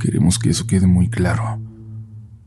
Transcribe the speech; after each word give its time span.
Queremos 0.00 0.38
que 0.38 0.48
eso 0.48 0.66
quede 0.66 0.86
muy 0.86 1.10
claro. 1.10 1.60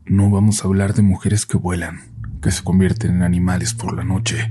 No 0.06 0.28
vamos 0.28 0.62
a 0.62 0.66
hablar 0.66 0.92
de 0.92 1.02
mujeres 1.02 1.46
que 1.46 1.56
vuelan, 1.56 2.00
que 2.42 2.50
se 2.50 2.64
convierten 2.64 3.14
en 3.14 3.22
animales 3.22 3.74
por 3.74 3.94
la 3.94 4.02
noche, 4.02 4.50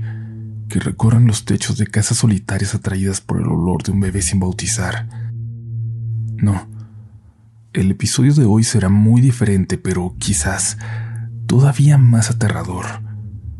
que 0.70 0.80
recorren 0.80 1.26
los 1.26 1.44
techos 1.44 1.76
de 1.76 1.86
casas 1.86 2.16
solitarias 2.16 2.74
atraídas 2.74 3.20
por 3.20 3.42
el 3.42 3.46
olor 3.46 3.82
de 3.82 3.92
un 3.92 4.00
bebé 4.00 4.22
sin 4.22 4.40
bautizar. 4.40 5.06
No. 6.38 6.66
El 7.74 7.90
episodio 7.90 8.32
de 8.32 8.46
hoy 8.46 8.64
será 8.64 8.88
muy 8.88 9.20
diferente, 9.20 9.76
pero 9.76 10.16
quizás 10.18 10.78
todavía 11.46 11.98
más 11.98 12.30
aterrador. 12.30 12.86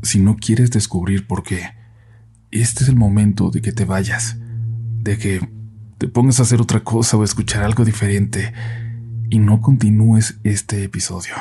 Si 0.00 0.20
no 0.20 0.36
quieres 0.36 0.70
descubrir 0.70 1.26
por 1.26 1.42
qué, 1.42 1.74
este 2.50 2.84
es 2.84 2.88
el 2.88 2.96
momento 2.96 3.50
de 3.50 3.60
que 3.60 3.72
te 3.72 3.84
vayas, 3.84 4.38
de 5.02 5.18
que 5.18 5.46
te 5.98 6.08
pongas 6.08 6.40
a 6.40 6.44
hacer 6.44 6.62
otra 6.62 6.80
cosa 6.80 7.18
o 7.18 7.24
escuchar 7.24 7.62
algo 7.62 7.84
diferente 7.84 8.54
y 9.34 9.40
no 9.40 9.60
continúes 9.60 10.36
este 10.44 10.84
episodio. 10.84 11.34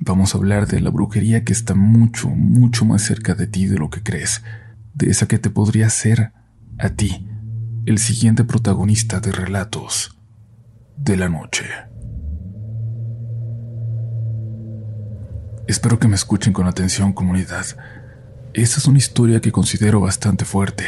Vamos 0.00 0.34
a 0.34 0.38
hablar 0.38 0.66
de 0.66 0.80
la 0.80 0.88
brujería 0.88 1.44
que 1.44 1.52
está 1.52 1.74
mucho, 1.74 2.30
mucho 2.30 2.86
más 2.86 3.02
cerca 3.02 3.34
de 3.34 3.46
ti 3.46 3.66
de 3.66 3.76
lo 3.76 3.90
que 3.90 4.02
crees, 4.02 4.42
de 4.94 5.10
esa 5.10 5.28
que 5.28 5.38
te 5.38 5.50
podría 5.50 5.90
ser 5.90 6.32
a 6.78 6.88
ti, 6.88 7.28
el 7.84 7.98
siguiente 7.98 8.44
protagonista 8.44 9.20
de 9.20 9.30
relatos 9.30 10.18
de 10.96 11.18
la 11.18 11.28
noche. 11.28 11.66
Espero 15.68 15.98
que 15.98 16.08
me 16.08 16.14
escuchen 16.14 16.54
con 16.54 16.66
atención 16.66 17.12
comunidad. 17.12 17.66
Esta 18.54 18.78
es 18.78 18.86
una 18.86 18.96
historia 18.96 19.42
que 19.42 19.52
considero 19.52 20.00
bastante 20.00 20.46
fuerte 20.46 20.84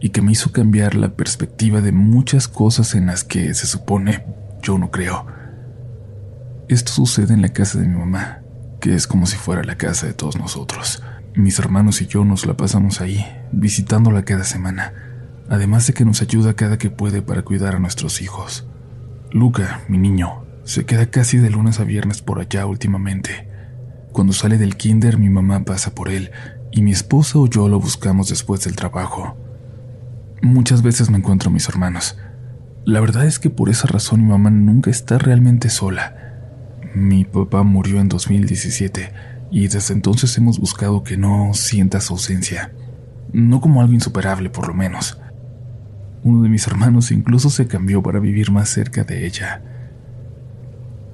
y 0.00 0.08
que 0.08 0.22
me 0.22 0.32
hizo 0.32 0.50
cambiar 0.50 0.94
la 0.94 1.10
perspectiva 1.10 1.82
de 1.82 1.92
muchas 1.92 2.48
cosas 2.48 2.94
en 2.94 3.04
las 3.04 3.22
que 3.22 3.52
se 3.52 3.66
supone 3.66 4.24
yo 4.62 4.78
no 4.78 4.90
creo. 4.90 5.41
Esto 6.72 6.90
sucede 6.90 7.34
en 7.34 7.42
la 7.42 7.50
casa 7.50 7.78
de 7.78 7.86
mi 7.86 7.98
mamá, 7.98 8.40
que 8.80 8.94
es 8.94 9.06
como 9.06 9.26
si 9.26 9.36
fuera 9.36 9.62
la 9.62 9.76
casa 9.76 10.06
de 10.06 10.14
todos 10.14 10.38
nosotros. 10.38 11.02
Mis 11.34 11.58
hermanos 11.58 12.00
y 12.00 12.06
yo 12.06 12.24
nos 12.24 12.46
la 12.46 12.56
pasamos 12.56 13.02
ahí, 13.02 13.26
visitándola 13.52 14.24
cada 14.24 14.44
semana, 14.44 14.94
además 15.50 15.86
de 15.86 15.92
que 15.92 16.06
nos 16.06 16.22
ayuda 16.22 16.54
cada 16.54 16.78
que 16.78 16.88
puede 16.88 17.20
para 17.20 17.42
cuidar 17.42 17.74
a 17.74 17.78
nuestros 17.78 18.22
hijos. 18.22 18.66
Luca, 19.32 19.82
mi 19.86 19.98
niño, 19.98 20.46
se 20.64 20.86
queda 20.86 21.10
casi 21.10 21.36
de 21.36 21.50
lunes 21.50 21.78
a 21.78 21.84
viernes 21.84 22.22
por 22.22 22.40
allá 22.40 22.64
últimamente. 22.64 23.50
Cuando 24.10 24.32
sale 24.32 24.56
del 24.56 24.78
kinder 24.78 25.18
mi 25.18 25.28
mamá 25.28 25.66
pasa 25.66 25.94
por 25.94 26.08
él 26.08 26.30
y 26.70 26.80
mi 26.80 26.92
esposa 26.92 27.38
o 27.38 27.48
yo 27.48 27.68
lo 27.68 27.80
buscamos 27.80 28.30
después 28.30 28.64
del 28.64 28.76
trabajo. 28.76 29.36
Muchas 30.40 30.80
veces 30.80 31.10
me 31.10 31.18
encuentro 31.18 31.50
a 31.50 31.52
mis 31.52 31.68
hermanos. 31.68 32.16
La 32.86 33.00
verdad 33.00 33.26
es 33.26 33.38
que 33.38 33.50
por 33.50 33.68
esa 33.68 33.88
razón 33.88 34.22
mi 34.22 34.30
mamá 34.30 34.48
nunca 34.48 34.90
está 34.90 35.18
realmente 35.18 35.68
sola. 35.68 36.31
Mi 36.94 37.24
papá 37.24 37.62
murió 37.62 38.00
en 38.00 38.08
2017 38.08 39.12
y 39.50 39.68
desde 39.68 39.94
entonces 39.94 40.36
hemos 40.36 40.58
buscado 40.58 41.02
que 41.02 41.16
no 41.16 41.54
sienta 41.54 42.00
su 42.00 42.14
ausencia. 42.14 42.72
No 43.32 43.60
como 43.60 43.80
algo 43.80 43.94
insuperable, 43.94 44.50
por 44.50 44.68
lo 44.68 44.74
menos. 44.74 45.18
Uno 46.22 46.42
de 46.42 46.48
mis 46.50 46.66
hermanos 46.66 47.10
incluso 47.10 47.50
se 47.50 47.66
cambió 47.66 48.02
para 48.02 48.18
vivir 48.18 48.50
más 48.50 48.68
cerca 48.68 49.04
de 49.04 49.26
ella. 49.26 49.62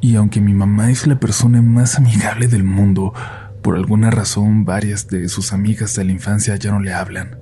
Y 0.00 0.16
aunque 0.16 0.40
mi 0.40 0.52
mamá 0.52 0.90
es 0.90 1.06
la 1.06 1.18
persona 1.20 1.62
más 1.62 1.96
amigable 1.96 2.48
del 2.48 2.64
mundo, 2.64 3.14
por 3.62 3.76
alguna 3.76 4.10
razón, 4.10 4.64
varias 4.64 5.08
de 5.08 5.28
sus 5.28 5.52
amigas 5.52 5.94
de 5.94 6.04
la 6.04 6.12
infancia 6.12 6.56
ya 6.56 6.72
no 6.72 6.80
le 6.80 6.92
hablan. 6.92 7.38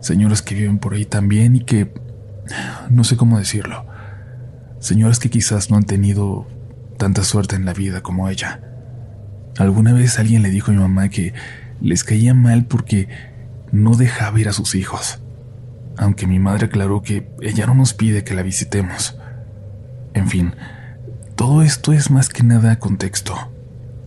Señoras 0.00 0.42
que 0.42 0.54
viven 0.54 0.78
por 0.78 0.94
ahí 0.94 1.04
también 1.04 1.56
y 1.56 1.60
que... 1.60 1.92
no 2.90 3.04
sé 3.04 3.16
cómo 3.16 3.38
decirlo. 3.38 3.86
Señoras 4.80 5.18
que 5.18 5.30
quizás 5.30 5.70
no 5.70 5.76
han 5.76 5.84
tenido 5.84 6.46
tanta 7.00 7.24
suerte 7.24 7.56
en 7.56 7.64
la 7.64 7.72
vida 7.72 8.02
como 8.02 8.28
ella. 8.28 8.60
Alguna 9.58 9.92
vez 9.92 10.18
alguien 10.18 10.42
le 10.42 10.50
dijo 10.50 10.70
a 10.70 10.74
mi 10.74 10.80
mamá 10.80 11.08
que 11.08 11.34
les 11.80 12.04
caía 12.04 12.34
mal 12.34 12.66
porque 12.66 13.08
no 13.72 13.96
dejaba 13.96 14.38
ir 14.38 14.48
a 14.48 14.52
sus 14.52 14.74
hijos, 14.74 15.22
aunque 15.96 16.26
mi 16.26 16.38
madre 16.38 16.66
aclaró 16.66 17.00
que 17.02 17.28
ella 17.40 17.66
no 17.66 17.74
nos 17.74 17.94
pide 17.94 18.22
que 18.22 18.34
la 18.34 18.42
visitemos. 18.42 19.18
En 20.12 20.28
fin, 20.28 20.54
todo 21.36 21.62
esto 21.62 21.94
es 21.94 22.10
más 22.10 22.28
que 22.28 22.42
nada 22.42 22.78
contexto 22.78 23.34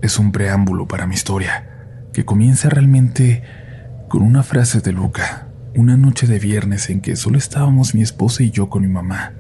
es 0.04 0.20
un 0.20 0.32
preámbulo 0.32 0.86
para 0.86 1.08
mi 1.08 1.16
historia, 1.16 1.66
que 2.12 2.26
comienza 2.26 2.70
realmente 2.70 3.42
con 4.10 4.22
una 4.22 4.44
frase 4.44 4.82
de 4.82 4.92
Luca, 4.92 5.48
una 5.76 5.98
noche 5.98 6.28
de 6.28 6.38
viernes 6.38 6.90
en 6.90 7.02
que 7.02 7.16
solo 7.16 7.38
estábamos 7.38 7.96
mi 7.96 8.02
esposa 8.02 8.44
y 8.44 8.52
yo 8.52 8.70
con 8.70 8.84
mi 8.84 8.90
mamá. 8.90 9.32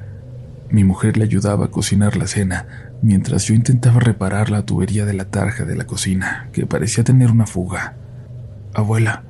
Mi 0.69 0.84
mujer 0.84 1.18
le 1.18 1.25
ayudaba 1.25 1.66
a 1.66 1.72
cocinar 1.72 2.18
la 2.18 2.28
cena, 2.28 2.68
mientras 3.01 3.46
yo 3.46 3.53
intentaba 3.53 4.00
reparar 4.00 4.50
la 4.50 4.66
tubería 4.66 5.06
de 5.06 5.13
la 5.13 5.25
tarja 5.25 5.66
de 5.66 5.75
la 5.75 5.85
cocina, 5.85 6.50
que 6.51 6.66
parecía 6.66 7.03
tener 7.03 7.31
una 7.31 7.46
fuga. 7.46 7.96
Abuela, 8.73 9.23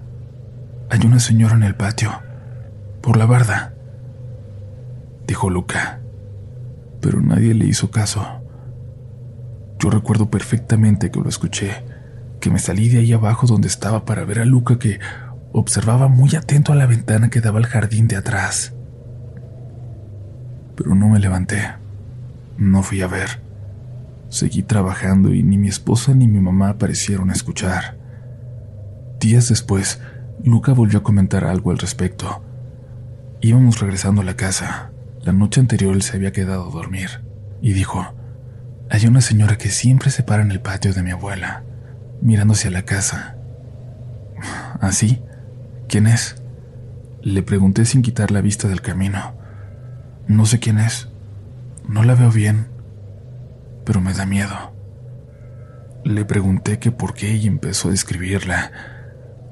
hay 0.90 1.06
una 1.06 1.20
señora 1.20 1.56
en 1.56 1.64
el 1.64 1.76
patio, 1.76 2.22
por 3.02 3.18
la 3.18 3.26
barda, 3.26 3.74
dijo 5.28 5.50
Luca, 5.50 6.00
pero 7.02 7.20
nadie 7.22 7.54
le 7.54 7.66
hizo 7.66 7.92
caso. 7.92 8.26
Yo 9.80 9.90
recuerdo 9.90 10.30
perfectamente 10.30 11.12
que 11.12 11.20
lo 11.20 11.28
escuché, 11.28 11.84
que 12.40 12.50
me 12.50 12.60
salí 12.60 12.90
de 12.90 13.00
ahí 13.00 13.12
abajo 13.12 13.48
donde 13.48 13.68
estaba 13.68 14.06
para 14.06 14.24
ver 14.24 14.40
a 14.40 14.46
Luca 14.46 14.80
que 14.80 15.00
observaba 15.52 16.08
muy 16.08 16.36
atento 16.36 16.72
a 16.72 16.76
la 16.76 16.86
ventana 16.86 17.30
que 17.30 17.42
daba 17.42 17.60
al 17.60 17.66
jardín 17.66 18.08
de 18.08 18.16
atrás. 18.16 18.73
Pero 20.76 20.96
no 20.96 21.10
me 21.10 21.20
levanté, 21.20 21.62
no 22.58 22.84
fui 22.84 23.02
a 23.02 23.08
ver. 23.08 23.42
Seguí 24.30 24.64
trabajando 24.64 25.34
y 25.34 25.44
ni 25.44 25.58
mi 25.58 25.68
esposa 25.68 26.14
ni 26.14 26.28
mi 26.28 26.40
mamá 26.40 26.70
aparecieron 26.70 27.30
a 27.30 27.34
escuchar. 27.34 27.98
Días 29.20 29.50
después, 29.50 30.02
Luca 30.44 30.74
volvió 30.74 31.00
a 31.00 31.04
comentar 31.04 31.46
algo 31.46 31.72
al 31.72 31.78
respecto. 31.78 32.44
Íbamos 33.42 33.80
regresando 33.80 34.22
a 34.22 34.26
la 34.26 34.36
casa. 34.36 34.92
La 35.22 35.34
noche 35.34 35.62
anterior 35.62 35.94
él 35.94 36.02
se 36.02 36.18
había 36.18 36.32
quedado 36.32 36.68
a 36.68 36.72
dormir 36.72 37.22
y 37.62 37.74
dijo, 37.74 38.14
hay 38.90 39.08
una 39.08 39.22
señora 39.22 39.58
que 39.58 39.70
siempre 39.70 40.12
se 40.12 40.24
para 40.24 40.44
en 40.44 40.52
el 40.52 40.60
patio 40.60 40.94
de 40.94 41.02
mi 41.02 41.12
abuela, 41.12 41.64
mirando 42.22 42.54
hacia 42.54 42.72
la 42.72 42.84
casa. 42.84 43.38
¿Así? 44.82 45.22
¿Ah, 45.22 45.34
¿Quién 45.88 46.08
es? 46.08 46.36
Le 47.22 47.42
pregunté 47.44 47.86
sin 47.86 48.02
quitar 48.02 48.32
la 48.32 48.42
vista 48.42 48.68
del 48.68 48.82
camino. 48.82 49.36
No 50.28 50.46
sé 50.46 50.60
quién 50.60 50.80
es. 50.80 51.10
No 51.88 52.04
la 52.04 52.16
veo 52.16 52.32
bien, 52.32 52.68
pero 53.86 54.00
me 54.00 54.14
da 54.14 54.26
miedo. 54.26 54.74
Le 56.06 56.26
pregunté 56.26 56.80
que 56.80 56.92
por 56.92 57.14
qué 57.14 57.36
y 57.36 57.48
empezó 57.48 57.88
a 57.88 57.92
describirla. 57.92 58.72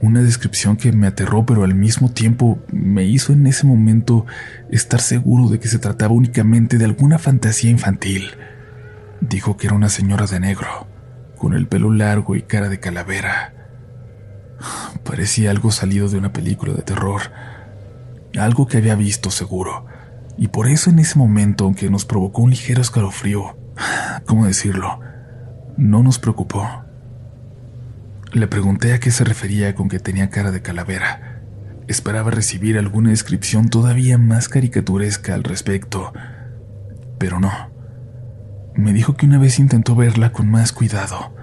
Una 0.02 0.22
descripción 0.22 0.78
que 0.78 0.92
me 0.92 1.08
aterró, 1.08 1.46
pero 1.46 1.64
al 1.64 1.76
mismo 1.76 2.12
tiempo 2.12 2.60
me 2.72 3.04
hizo 3.04 3.34
en 3.34 3.46
ese 3.48 3.68
momento 3.68 4.26
estar 4.70 5.00
seguro 5.00 5.50
de 5.50 5.60
que 5.60 5.68
se 5.68 5.80
trataba 5.80 6.14
únicamente 6.14 6.78
de 6.78 6.86
alguna 6.86 7.20
fantasía 7.20 7.70
infantil. 7.70 8.32
Dijo 9.20 9.58
que 9.58 9.68
era 9.68 9.76
una 9.76 9.90
señora 9.90 10.26
de 10.26 10.40
negro, 10.40 10.88
con 11.38 11.54
el 11.54 11.68
pelo 11.68 11.92
largo 11.92 12.36
y 12.36 12.42
cara 12.42 12.70
de 12.70 12.80
calavera. 12.80 13.54
Parecía 15.04 15.52
algo 15.52 15.72
salido 15.72 16.10
de 16.10 16.18
una 16.18 16.34
película 16.34 16.74
de 16.74 16.82
terror, 16.82 17.22
algo 18.40 18.68
que 18.68 18.78
había 18.78 18.96
visto 18.96 19.30
seguro, 19.30 19.86
y 20.42 20.48
por 20.48 20.68
eso 20.68 20.90
en 20.90 20.98
ese 20.98 21.20
momento, 21.20 21.66
aunque 21.66 21.88
nos 21.92 22.04
provocó 22.04 22.42
un 22.42 22.50
ligero 22.50 22.82
escalofrío, 22.82 23.56
¿cómo 24.26 24.48
decirlo? 24.48 25.00
No 25.78 26.02
nos 26.02 26.18
preocupó. 26.18 26.68
Le 28.34 28.48
pregunté 28.48 28.94
a 28.94 29.00
qué 29.00 29.12
se 29.12 29.24
refería 29.24 29.76
con 29.76 29.88
que 29.88 30.00
tenía 30.00 30.32
cara 30.32 30.50
de 30.50 30.64
calavera. 30.64 31.44
Esperaba 31.88 32.32
recibir 32.32 32.80
alguna 32.80 33.12
descripción 33.12 33.70
todavía 33.70 34.18
más 34.18 34.50
caricaturesca 34.50 35.36
al 35.36 35.44
respecto, 35.44 36.12
pero 37.20 37.40
no. 37.40 37.52
Me 38.74 38.94
dijo 38.94 39.14
que 39.14 39.28
una 39.28 39.38
vez 39.38 39.60
intentó 39.60 39.94
verla 39.94 40.32
con 40.32 40.50
más 40.50 40.72
cuidado, 40.72 41.36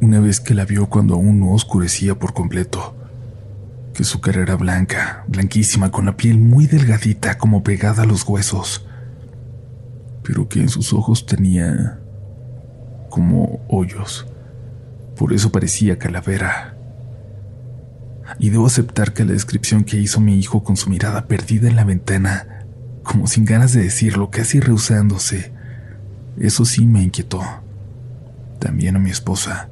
una 0.00 0.20
vez 0.20 0.40
que 0.40 0.54
la 0.54 0.64
vio 0.64 0.86
cuando 0.86 1.16
aún 1.16 1.38
no 1.38 1.52
oscurecía 1.52 2.14
por 2.14 2.32
completo, 2.32 2.96
que 3.98 4.04
su 4.04 4.20
cara 4.20 4.42
era 4.42 4.54
blanca, 4.54 5.24
blanquísima, 5.26 5.90
con 5.90 6.06
la 6.06 6.16
piel 6.16 6.38
muy 6.38 6.68
delgadita, 6.68 7.36
como 7.36 7.64
pegada 7.64 8.04
a 8.04 8.06
los 8.06 8.22
huesos, 8.28 8.86
pero 10.22 10.48
que 10.48 10.60
en 10.60 10.68
sus 10.68 10.92
ojos 10.92 11.26
tenía 11.26 11.98
como 13.10 13.58
hoyos. 13.66 14.28
Por 15.16 15.32
eso 15.32 15.50
parecía 15.50 15.98
calavera. 15.98 16.76
Y 18.38 18.50
debo 18.50 18.66
aceptar 18.66 19.14
que 19.14 19.24
la 19.24 19.32
descripción 19.32 19.82
que 19.82 19.96
hizo 19.96 20.20
mi 20.20 20.38
hijo 20.38 20.62
con 20.62 20.76
su 20.76 20.90
mirada 20.90 21.26
perdida 21.26 21.68
en 21.68 21.74
la 21.74 21.82
ventana, 21.82 22.66
como 23.02 23.26
sin 23.26 23.44
ganas 23.44 23.72
de 23.72 23.82
decirlo, 23.82 24.30
casi 24.30 24.60
rehusándose, 24.60 25.52
eso 26.38 26.64
sí 26.64 26.86
me 26.86 27.02
inquietó. 27.02 27.42
También 28.60 28.94
a 28.94 29.00
mi 29.00 29.10
esposa. 29.10 29.70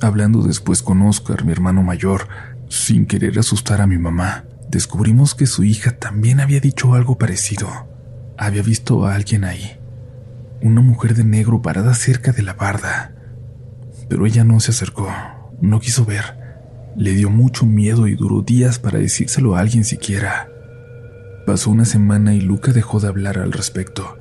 Hablando 0.00 0.40
después 0.40 0.82
con 0.82 1.02
Oscar, 1.02 1.44
mi 1.44 1.52
hermano 1.52 1.82
mayor, 1.82 2.26
sin 2.68 3.06
querer 3.06 3.38
asustar 3.38 3.80
a 3.80 3.86
mi 3.86 3.98
mamá, 3.98 4.44
descubrimos 4.70 5.34
que 5.34 5.46
su 5.46 5.64
hija 5.64 5.98
también 5.98 6.40
había 6.40 6.60
dicho 6.60 6.94
algo 6.94 7.16
parecido. 7.16 7.68
Había 8.36 8.62
visto 8.62 9.06
a 9.06 9.14
alguien 9.14 9.44
ahí. 9.44 9.78
Una 10.60 10.80
mujer 10.80 11.14
de 11.14 11.24
negro 11.24 11.62
parada 11.62 11.94
cerca 11.94 12.32
de 12.32 12.42
la 12.42 12.54
barda. 12.54 13.14
Pero 14.08 14.26
ella 14.26 14.44
no 14.44 14.60
se 14.60 14.70
acercó, 14.70 15.08
no 15.60 15.80
quiso 15.80 16.04
ver. 16.04 16.38
Le 16.96 17.12
dio 17.12 17.30
mucho 17.30 17.64
miedo 17.64 18.06
y 18.06 18.14
duró 18.14 18.42
días 18.42 18.78
para 18.78 18.98
decírselo 18.98 19.56
a 19.56 19.60
alguien 19.60 19.84
siquiera. 19.84 20.48
Pasó 21.46 21.70
una 21.70 21.84
semana 21.84 22.34
y 22.34 22.40
Luca 22.40 22.72
dejó 22.72 23.00
de 23.00 23.08
hablar 23.08 23.38
al 23.38 23.52
respecto. 23.52 24.18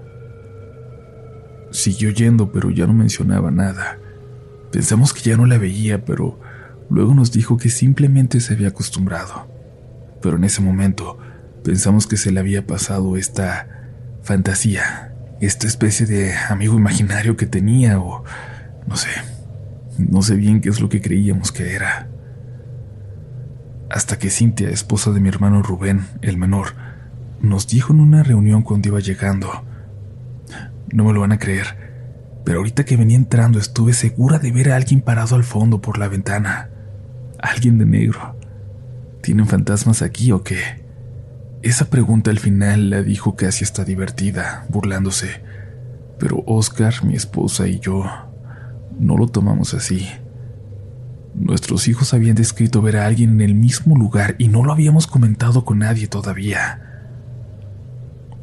Siguió 1.72 2.12
yendo, 2.12 2.52
pero 2.52 2.70
ya 2.70 2.88
no 2.88 2.94
mencionaba 2.94 3.52
nada. 3.52 4.00
Pensamos 4.72 5.14
que 5.14 5.22
ya 5.22 5.38
no 5.38 5.46
la 5.46 5.58
veía, 5.58 6.06
pero 6.06 6.40
luego 6.90 7.14
nos 7.14 7.32
dijo 7.32 7.58
que 7.58 7.70
simplemente 7.70 8.40
se 8.40 8.54
había 8.54 8.70
acostumbrado. 8.70 9.48
Pero 10.22 10.38
en 10.38 10.44
ese 10.44 10.62
momento 10.62 11.18
pensamos 11.64 12.08
que 12.08 12.18
se 12.18 12.32
le 12.32 12.40
había 12.40 12.66
pasado 12.66 13.18
esta 13.18 13.68
fantasía, 14.24 15.14
esta 15.42 15.68
especie 15.68 16.06
de 16.06 16.34
amigo 16.50 16.76
imaginario 16.76 17.38
que 17.38 17.46
tenía 17.46 18.00
o 18.00 18.24
no 18.88 18.96
sé, 18.96 19.10
no 19.98 20.22
sé 20.22 20.36
bien 20.36 20.62
qué 20.62 20.70
es 20.70 20.80
lo 20.80 20.90
que 20.90 21.02
creíamos 21.02 21.52
que 21.52 21.76
era. 21.76 22.08
Hasta 23.90 24.20
que 24.20 24.30
Cintia, 24.30 24.70
esposa 24.70 25.12
de 25.12 25.20
mi 25.20 25.30
hermano 25.30 25.62
Rubén, 25.62 26.06
el 26.22 26.38
menor, 26.38 26.74
nos 27.42 27.68
dijo 27.68 27.94
en 27.94 28.00
una 28.00 28.24
reunión 28.24 28.64
cuando 28.64 28.90
iba 28.90 29.00
llegando, 29.00 29.50
no 30.92 31.04
me 31.04 31.14
lo 31.14 31.22
van 31.22 31.32
a 31.32 31.40
creer, 31.40 31.88
pero 32.44 32.60
ahorita 32.60 32.86
que 32.86 32.98
venía 32.98 33.18
entrando 33.18 33.60
estuve 33.60 33.94
segura 33.94 34.40
de 34.40 34.52
ver 34.52 34.72
a 34.72 34.76
alguien 34.76 35.02
parado 35.02 35.36
al 35.36 35.44
fondo 35.44 35.82
por 35.82 35.98
la 35.98 36.08
ventana. 36.08 36.70
Alguien 37.40 37.78
de 37.78 37.86
negro. 37.86 38.36
¿Tienen 39.22 39.48
fantasmas 39.48 40.02
aquí 40.02 40.32
o 40.32 40.44
qué? 40.44 40.86
Esa 41.62 41.90
pregunta 41.90 42.32
al 42.32 42.40
final 42.40 42.90
la 42.90 43.02
dijo 43.02 43.36
casi 43.36 43.64
hasta 43.64 43.84
divertida, 43.84 44.66
burlándose. 44.70 45.42
Pero 46.20 46.44
Oscar, 46.46 47.04
mi 47.04 47.16
esposa 47.16 47.68
y 47.68 47.80
yo 47.80 48.06
no 49.00 49.18
lo 49.18 49.28
tomamos 49.28 49.74
así. 49.74 50.08
Nuestros 51.36 51.88
hijos 51.88 52.14
habían 52.14 52.36
descrito 52.36 52.82
ver 52.82 52.98
a 52.98 53.06
alguien 53.06 53.32
en 53.32 53.42
el 53.42 53.56
mismo 53.56 53.96
lugar 53.96 54.36
y 54.40 54.48
no 54.48 54.64
lo 54.64 54.72
habíamos 54.72 55.06
comentado 55.08 55.66
con 55.66 55.80
nadie 55.80 56.08
todavía. 56.08 56.82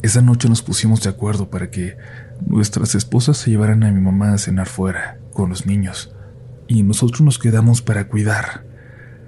Esa 0.02 0.20
noche 0.20 0.48
nos 0.48 0.62
pusimos 0.62 1.02
de 1.02 1.10
acuerdo 1.10 1.50
para 1.50 1.70
que 1.70 1.96
nuestras 2.46 2.94
esposas 2.94 3.38
se 3.38 3.50
llevaran 3.50 3.82
a 3.84 3.90
mi 3.90 4.00
mamá 4.00 4.34
a 4.34 4.38
cenar 4.38 4.68
fuera, 4.68 5.18
con 5.32 5.48
los 5.48 5.66
niños, 5.66 6.14
y 6.68 6.82
nosotros 6.82 7.22
nos 7.22 7.38
quedamos 7.38 7.80
para 7.80 8.06
cuidar 8.08 8.73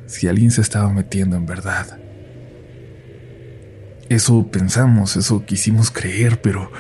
si 0.07 0.29
alguien 0.29 0.51
se 0.51 0.61
estaba 0.61 0.93
metiendo 0.93 1.37
en 1.37 1.47
verdad. 1.47 1.99
Eso 4.09 4.47
pensamos, 4.49 5.17
eso 5.17 5.45
quisimos 5.45 5.91
creer, 5.91 6.41
pero 6.41 6.71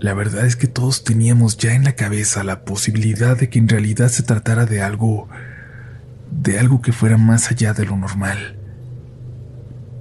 la 0.00 0.14
verdad 0.14 0.46
es 0.46 0.56
que 0.56 0.66
todos 0.66 1.04
teníamos 1.04 1.58
ya 1.58 1.74
en 1.74 1.84
la 1.84 1.94
cabeza 1.94 2.42
la 2.42 2.64
posibilidad 2.64 3.36
de 3.36 3.48
que 3.48 3.58
en 3.58 3.68
realidad 3.68 4.08
se 4.08 4.22
tratara 4.22 4.66
de 4.66 4.82
algo, 4.82 5.28
de 6.30 6.58
algo 6.58 6.80
que 6.80 6.92
fuera 6.92 7.18
más 7.18 7.50
allá 7.50 7.74
de 7.74 7.84
lo 7.84 7.96
normal. 7.96 8.58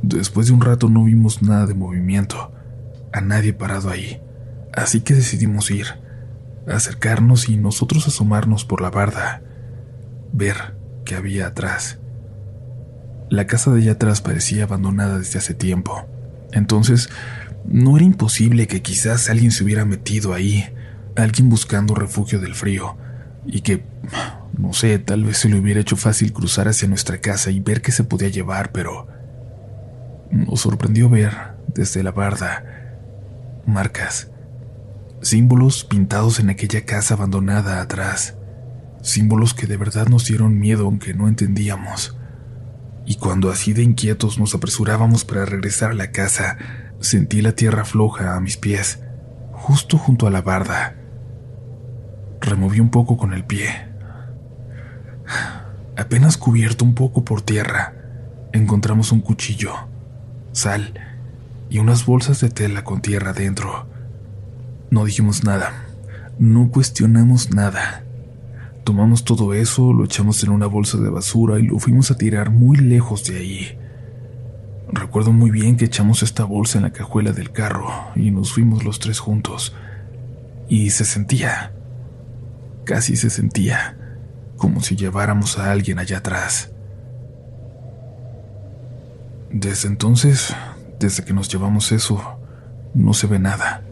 Después 0.02 0.48
de 0.48 0.54
un 0.54 0.62
rato 0.62 0.90
no 0.90 1.04
vimos 1.04 1.44
nada 1.44 1.68
de 1.68 1.76
movimiento, 1.76 2.52
a 3.14 3.22
nadie 3.22 3.54
parado 3.54 3.92
ahí. 3.92 4.20
Así 4.74 5.02
que 5.02 5.14
decidimos 5.14 5.70
ir, 5.70 5.88
acercarnos 6.68 7.50
y 7.50 7.58
nosotros 7.58 8.08
asomarnos 8.08 8.66
por 8.66 8.82
la 8.82 8.90
barda, 8.90 9.44
ver 10.32 10.76
qué 11.06 11.16
había 11.16 11.48
atrás. 11.48 12.01
La 13.32 13.48
casa 13.48 13.72
de 13.72 13.80
allá 13.80 13.94
atrás 13.94 14.20
parecía 14.20 14.66
abandonada 14.66 15.18
desde 15.18 15.40
hace 15.40 15.54
tiempo, 15.54 16.06
entonces 16.52 17.10
no 17.64 17.96
era 17.96 18.06
imposible 18.06 18.68
que 18.68 18.82
quizás 18.82 19.30
alguien 19.30 19.52
se 19.52 19.64
hubiera 19.64 19.86
metido 19.86 20.34
ahí, 20.34 20.66
alguien 21.16 21.48
buscando 21.48 21.96
refugio 21.96 22.42
del 22.42 22.56
frío, 22.56 22.98
y 23.46 23.62
que, 23.62 23.86
no 24.58 24.74
sé, 24.74 25.00
tal 25.00 25.24
vez 25.24 25.38
se 25.38 25.48
le 25.48 25.58
hubiera 25.58 25.80
hecho 25.80 25.96
fácil 25.96 26.34
cruzar 26.34 26.68
hacia 26.68 26.90
nuestra 26.90 27.22
casa 27.22 27.52
y 27.52 27.62
ver 27.62 27.82
qué 27.82 27.94
se 27.94 28.04
podía 28.04 28.28
llevar, 28.28 28.74
pero 28.74 29.08
nos 30.30 30.60
sorprendió 30.60 31.08
ver, 31.08 31.32
desde 31.74 32.04
la 32.04 32.12
barda, 32.12 32.66
marcas 33.66 34.28
símbolos 35.22 35.86
pintados 35.86 36.40
en 36.42 36.50
aquella 36.50 36.84
casa 36.84 37.14
abandonada 37.14 37.80
atrás, 37.80 38.36
símbolos 39.02 39.54
que 39.54 39.68
de 39.68 39.78
verdad 39.78 40.08
nos 40.08 40.26
dieron 40.26 40.60
miedo 40.60 40.86
aunque 40.86 41.14
no 41.14 41.30
entendíamos. 41.30 42.18
Y 43.06 43.16
cuando 43.16 43.50
así 43.50 43.74
de 43.74 43.84
inquietos 43.84 44.38
nos 44.38 44.54
apresurábamos 44.56 45.26
para 45.26 45.46
regresar 45.46 45.92
a 45.92 45.96
la 45.96 46.12
casa, 46.12 46.58
sentí 47.00 47.42
la 47.42 47.54
tierra 47.54 47.86
floja 47.86 48.36
a 48.36 48.40
mis 48.40 48.58
pies, 48.58 49.00
justo 49.52 49.98
junto 49.98 50.28
a 50.28 50.32
la 50.32 50.42
barda. 50.42 50.96
Removí 52.40 52.80
un 52.80 52.90
poco 52.90 53.18
con 53.18 53.34
el 53.34 53.44
pie. 53.44 53.70
Apenas 55.98 56.38
cubierto 56.38 56.86
un 56.86 56.96
poco 56.96 57.24
por 57.26 57.42
tierra, 57.42 57.94
encontramos 58.54 59.12
un 59.12 59.22
cuchillo, 59.22 59.74
sal 60.52 60.94
y 61.70 61.80
unas 61.80 62.06
bolsas 62.06 62.42
de 62.42 62.50
tela 62.50 62.84
con 62.84 63.02
tierra 63.02 63.34
dentro. 63.34 63.88
No 64.90 65.06
dijimos 65.06 65.44
nada, 65.44 65.86
no 66.40 66.70
cuestionamos 66.70 67.52
nada. 67.52 68.04
Tomamos 68.84 69.24
todo 69.24 69.54
eso, 69.54 69.94
lo 69.94 70.06
echamos 70.06 70.44
en 70.44 70.50
una 70.50 70.66
bolsa 70.66 70.98
de 70.98 71.10
basura 71.10 71.60
y 71.60 71.64
lo 71.64 71.78
fuimos 71.78 72.10
a 72.10 72.18
tirar 72.18 72.50
muy 72.50 72.78
lejos 72.78 73.26
de 73.26 73.38
ahí. 73.38 73.78
Recuerdo 74.92 75.32
muy 75.32 75.52
bien 75.52 75.78
que 75.78 75.86
echamos 75.86 76.24
esta 76.24 76.44
bolsa 76.44 76.80
en 76.80 76.84
la 76.84 76.92
cajuela 76.92 77.32
del 77.32 77.52
carro 77.52 77.90
y 78.16 78.32
nos 78.32 78.54
fuimos 78.54 78.84
los 78.84 79.00
tres 79.00 79.20
juntos. 79.20 79.76
Y 80.68 80.90
se 80.90 81.06
sentía, 81.06 81.74
casi 82.84 83.16
se 83.16 83.30
sentía, 83.30 83.98
como 84.58 84.82
si 84.82 84.96
lleváramos 84.96 85.58
a 85.60 85.72
alguien 85.72 86.00
allá 86.00 86.18
atrás. 86.18 86.72
Desde 89.52 89.90
entonces, 89.90 90.56
desde 91.00 91.24
que 91.24 91.34
nos 91.34 91.50
llevamos 91.50 91.92
eso, 91.92 92.40
no 92.94 93.14
se 93.14 93.28
ve 93.28 93.38
nada. 93.38 93.84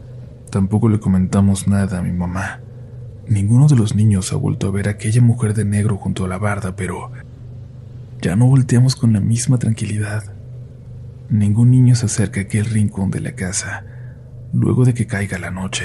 Tampoco 0.50 0.88
le 0.88 0.98
comentamos 0.98 1.68
nada 1.68 1.98
a 1.98 2.02
mi 2.02 2.12
mamá. 2.12 2.60
Ninguno 3.30 3.68
de 3.68 3.76
los 3.76 3.94
niños 3.94 4.32
ha 4.32 4.36
vuelto 4.36 4.66
a 4.66 4.72
ver 4.72 4.88
aquella 4.88 5.22
mujer 5.22 5.54
de 5.54 5.64
negro 5.64 5.96
junto 5.96 6.24
a 6.24 6.28
la 6.28 6.36
barda, 6.36 6.74
pero 6.74 7.12
ya 8.20 8.34
no 8.34 8.46
volteamos 8.46 8.96
con 8.96 9.12
la 9.12 9.20
misma 9.20 9.56
tranquilidad. 9.56 10.24
Ningún 11.28 11.70
niño 11.70 11.94
se 11.94 12.06
acerca 12.06 12.40
a 12.40 12.42
aquel 12.42 12.64
rincón 12.64 13.12
de 13.12 13.20
la 13.20 13.36
casa 13.36 13.84
luego 14.52 14.84
de 14.84 14.94
que 14.94 15.06
caiga 15.06 15.38
la 15.38 15.52
noche. 15.52 15.84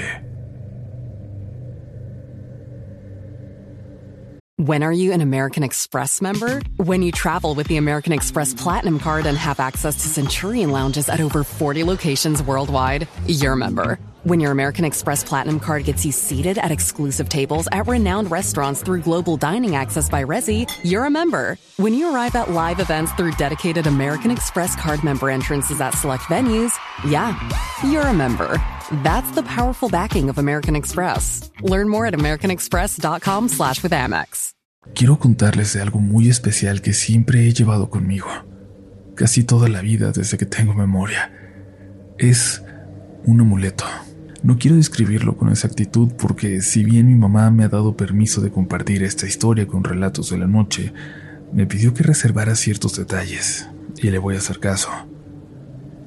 When 4.58 4.82
are 4.82 4.92
you 4.92 5.12
an 5.12 5.20
American 5.20 5.62
Express 5.62 6.20
member? 6.20 6.60
When 6.78 7.00
you 7.00 7.12
travel 7.12 7.54
with 7.54 7.68
the 7.68 7.76
American 7.76 8.12
Express 8.12 8.54
Platinum 8.54 8.98
Card 8.98 9.24
and 9.26 9.38
have 9.38 9.60
access 9.60 9.94
to 10.02 10.08
Centurion 10.08 10.72
lounges 10.72 11.08
at 11.08 11.20
over 11.20 11.44
40 11.44 11.84
locations 11.84 12.42
worldwide, 12.42 13.06
you're 13.28 13.52
a 13.52 13.56
member. 13.56 14.00
When 14.26 14.40
your 14.40 14.50
American 14.50 14.84
Express 14.84 15.22
Platinum 15.22 15.60
card 15.60 15.84
gets 15.84 16.04
you 16.04 16.10
seated 16.10 16.58
at 16.58 16.72
exclusive 16.72 17.28
tables 17.28 17.68
at 17.70 17.86
renowned 17.86 18.28
restaurants 18.28 18.82
through 18.82 19.02
global 19.02 19.36
dining 19.36 19.76
access 19.76 20.08
by 20.08 20.24
Resi, 20.24 20.68
you're 20.82 21.04
a 21.04 21.10
member. 21.10 21.56
When 21.76 21.94
you 21.94 22.12
arrive 22.12 22.34
at 22.34 22.50
live 22.50 22.80
events 22.80 23.12
through 23.12 23.34
dedicated 23.38 23.86
American 23.86 24.32
Express 24.32 24.74
card 24.74 25.04
member 25.04 25.30
entrances 25.30 25.80
at 25.80 25.94
select 25.94 26.24
venues, 26.24 26.72
yeah, 27.08 27.38
you're 27.84 28.02
a 28.02 28.12
member. 28.12 28.60
That's 29.04 29.30
the 29.30 29.44
powerful 29.44 29.88
backing 29.88 30.28
of 30.28 30.38
American 30.38 30.74
Express. 30.74 31.48
Learn 31.62 31.88
more 31.88 32.06
at 32.06 32.14
americanexpress.com 32.14 33.48
slash 33.48 33.80
with 33.84 33.92
Amex. 33.92 34.50
Quiero 34.92 35.20
contarles 35.20 35.74
de 35.74 35.82
algo 35.82 36.00
muy 36.00 36.28
especial 36.28 36.82
que 36.82 36.94
siempre 36.94 37.46
he 37.46 37.52
llevado 37.52 37.90
conmigo. 37.90 38.26
Casi 39.14 39.44
toda 39.44 39.68
la 39.68 39.82
vida 39.82 40.10
desde 40.10 40.36
que 40.36 40.46
tengo 40.46 40.74
memoria. 40.74 41.30
Es 42.18 42.60
un 43.24 43.40
amuleto. 43.40 43.84
No 44.42 44.58
quiero 44.58 44.76
describirlo 44.76 45.36
con 45.36 45.48
exactitud 45.48 46.12
porque 46.18 46.60
si 46.60 46.84
bien 46.84 47.06
mi 47.06 47.14
mamá 47.14 47.50
me 47.50 47.64
ha 47.64 47.68
dado 47.68 47.96
permiso 47.96 48.40
de 48.40 48.50
compartir 48.50 49.02
esta 49.02 49.26
historia 49.26 49.66
con 49.66 49.82
relatos 49.82 50.30
de 50.30 50.38
la 50.38 50.46
noche, 50.46 50.92
me 51.52 51.66
pidió 51.66 51.94
que 51.94 52.02
reservara 52.02 52.54
ciertos 52.54 52.96
detalles, 52.96 53.68
y 54.02 54.10
le 54.10 54.18
voy 54.18 54.34
a 54.34 54.38
hacer 54.38 54.58
caso. 54.58 54.90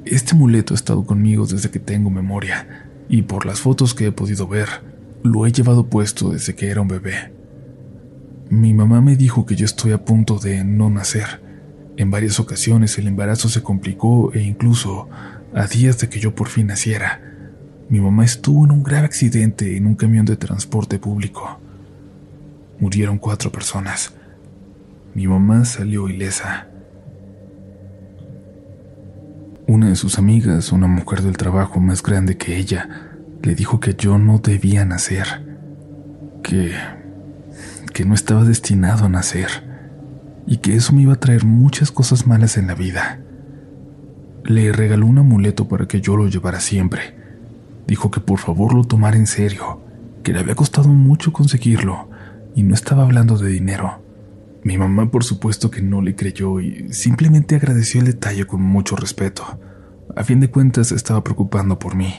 Este 0.06 0.36
amuleto 0.36 0.74
ha 0.74 0.76
estado 0.76 1.04
conmigo 1.06 1.46
desde 1.46 1.72
que 1.72 1.80
tengo 1.80 2.10
memoria, 2.10 2.88
y 3.10 3.24
por 3.24 3.46
las 3.46 3.60
fotos 3.60 3.94
que 3.94 4.08
he 4.08 4.12
podido 4.12 4.48
ver, 4.48 4.68
lo 5.24 5.46
he 5.46 5.52
llevado 5.52 5.88
puesto 5.88 6.30
desde 6.30 6.56
que 6.56 6.70
era 6.70 6.82
un 6.82 6.88
bebé. 6.88 7.34
Mi 8.50 8.74
mamá 8.74 9.02
me 9.02 9.16
dijo 9.16 9.46
que 9.46 9.56
yo 9.56 9.66
estoy 9.66 9.92
a 9.92 10.06
punto 10.06 10.40
de 10.40 10.64
no 10.64 10.90
nacer. 10.90 11.42
En 11.98 12.12
varias 12.12 12.40
ocasiones 12.40 12.98
el 12.98 13.08
embarazo 13.08 13.50
se 13.50 13.62
complicó 13.62 14.32
e 14.34 14.42
incluso 14.42 15.10
a 15.54 15.68
días 15.68 16.00
de 16.00 16.10
que 16.10 16.20
yo 16.20 16.34
por 16.34 16.48
fin 16.48 16.68
naciera, 16.68 17.22
mi 17.90 18.00
mamá 18.00 18.24
estuvo 18.24 18.66
en 18.66 18.72
un 18.72 18.84
grave 18.84 19.06
accidente 19.06 19.76
en 19.76 19.88
un 19.88 19.96
camión 19.96 20.26
de 20.26 20.38
transporte 20.38 21.00
público. 21.00 21.60
Murieron 22.80 23.18
cuatro 23.18 23.52
personas. 23.52 24.14
Mi 25.14 25.28
mamá 25.28 25.66
salió 25.66 26.08
ilesa. 26.08 26.68
Una 29.68 29.90
de 29.90 29.96
sus 29.96 30.18
amigas, 30.18 30.72
una 30.72 30.88
mujer 30.88 31.22
del 31.22 31.38
trabajo 31.38 31.80
más 31.80 32.02
grande 32.02 32.38
que 32.38 32.58
ella, 32.58 33.10
le 33.42 33.56
dijo 33.56 33.80
que 33.80 33.96
yo 33.96 34.18
no 34.18 34.40
debía 34.40 34.86
nacer, 34.86 35.28
que 36.44 36.74
que 38.00 38.06
no 38.06 38.14
estaba 38.14 38.46
destinado 38.46 39.06
a 39.06 39.10
nacer 39.10 39.50
y 40.48 40.58
que 40.58 40.76
eso 40.76 40.94
me 40.94 41.02
iba 41.02 41.14
a 41.14 41.20
traer 41.20 41.44
muchas 41.44 41.92
cosas 41.92 42.28
malas 42.28 42.58
en 42.58 42.68
la 42.68 42.74
vida. 42.74 43.20
Le 44.46 44.72
regaló 44.72 45.06
un 45.06 45.18
amuleto 45.18 45.68
para 45.68 45.86
que 45.86 46.00
yo 46.00 46.16
lo 46.16 46.28
llevara 46.28 46.62
siempre. 46.62 47.19
Dijo 47.90 48.12
que 48.12 48.20
por 48.20 48.38
favor 48.38 48.76
lo 48.76 48.84
tomara 48.84 49.18
en 49.18 49.26
serio, 49.26 49.82
que 50.22 50.32
le 50.32 50.38
había 50.38 50.54
costado 50.54 50.90
mucho 50.90 51.34
conseguirlo 51.34 52.08
y 52.54 52.62
no 52.62 52.76
estaba 52.76 53.02
hablando 53.02 53.36
de 53.36 53.50
dinero. 53.50 54.04
Mi 54.62 54.78
mamá 54.78 55.10
por 55.10 55.24
supuesto 55.24 55.72
que 55.72 55.82
no 55.82 56.00
le 56.04 56.16
creyó 56.16 56.60
y 56.60 56.94
simplemente 56.94 57.56
agradeció 57.56 58.02
el 58.02 58.06
detalle 58.06 58.46
con 58.46 58.62
mucho 58.62 58.96
respeto. 58.96 59.44
A 60.16 60.24
fin 60.24 60.40
de 60.40 60.52
cuentas 60.52 60.92
estaba 60.92 61.24
preocupando 61.24 61.80
por 61.80 61.96
mí. 61.96 62.14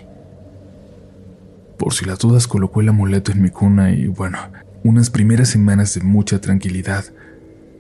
Por 1.78 1.94
si 1.94 2.04
las 2.04 2.18
dudas 2.18 2.48
colocó 2.48 2.80
el 2.80 2.88
amuleto 2.88 3.30
en 3.30 3.40
mi 3.40 3.50
cuna 3.50 3.92
y 3.92 4.08
bueno, 4.08 4.38
unas 4.82 5.08
primeras 5.08 5.50
semanas 5.50 5.94
de 5.94 6.00
mucha 6.00 6.40
tranquilidad, 6.40 7.04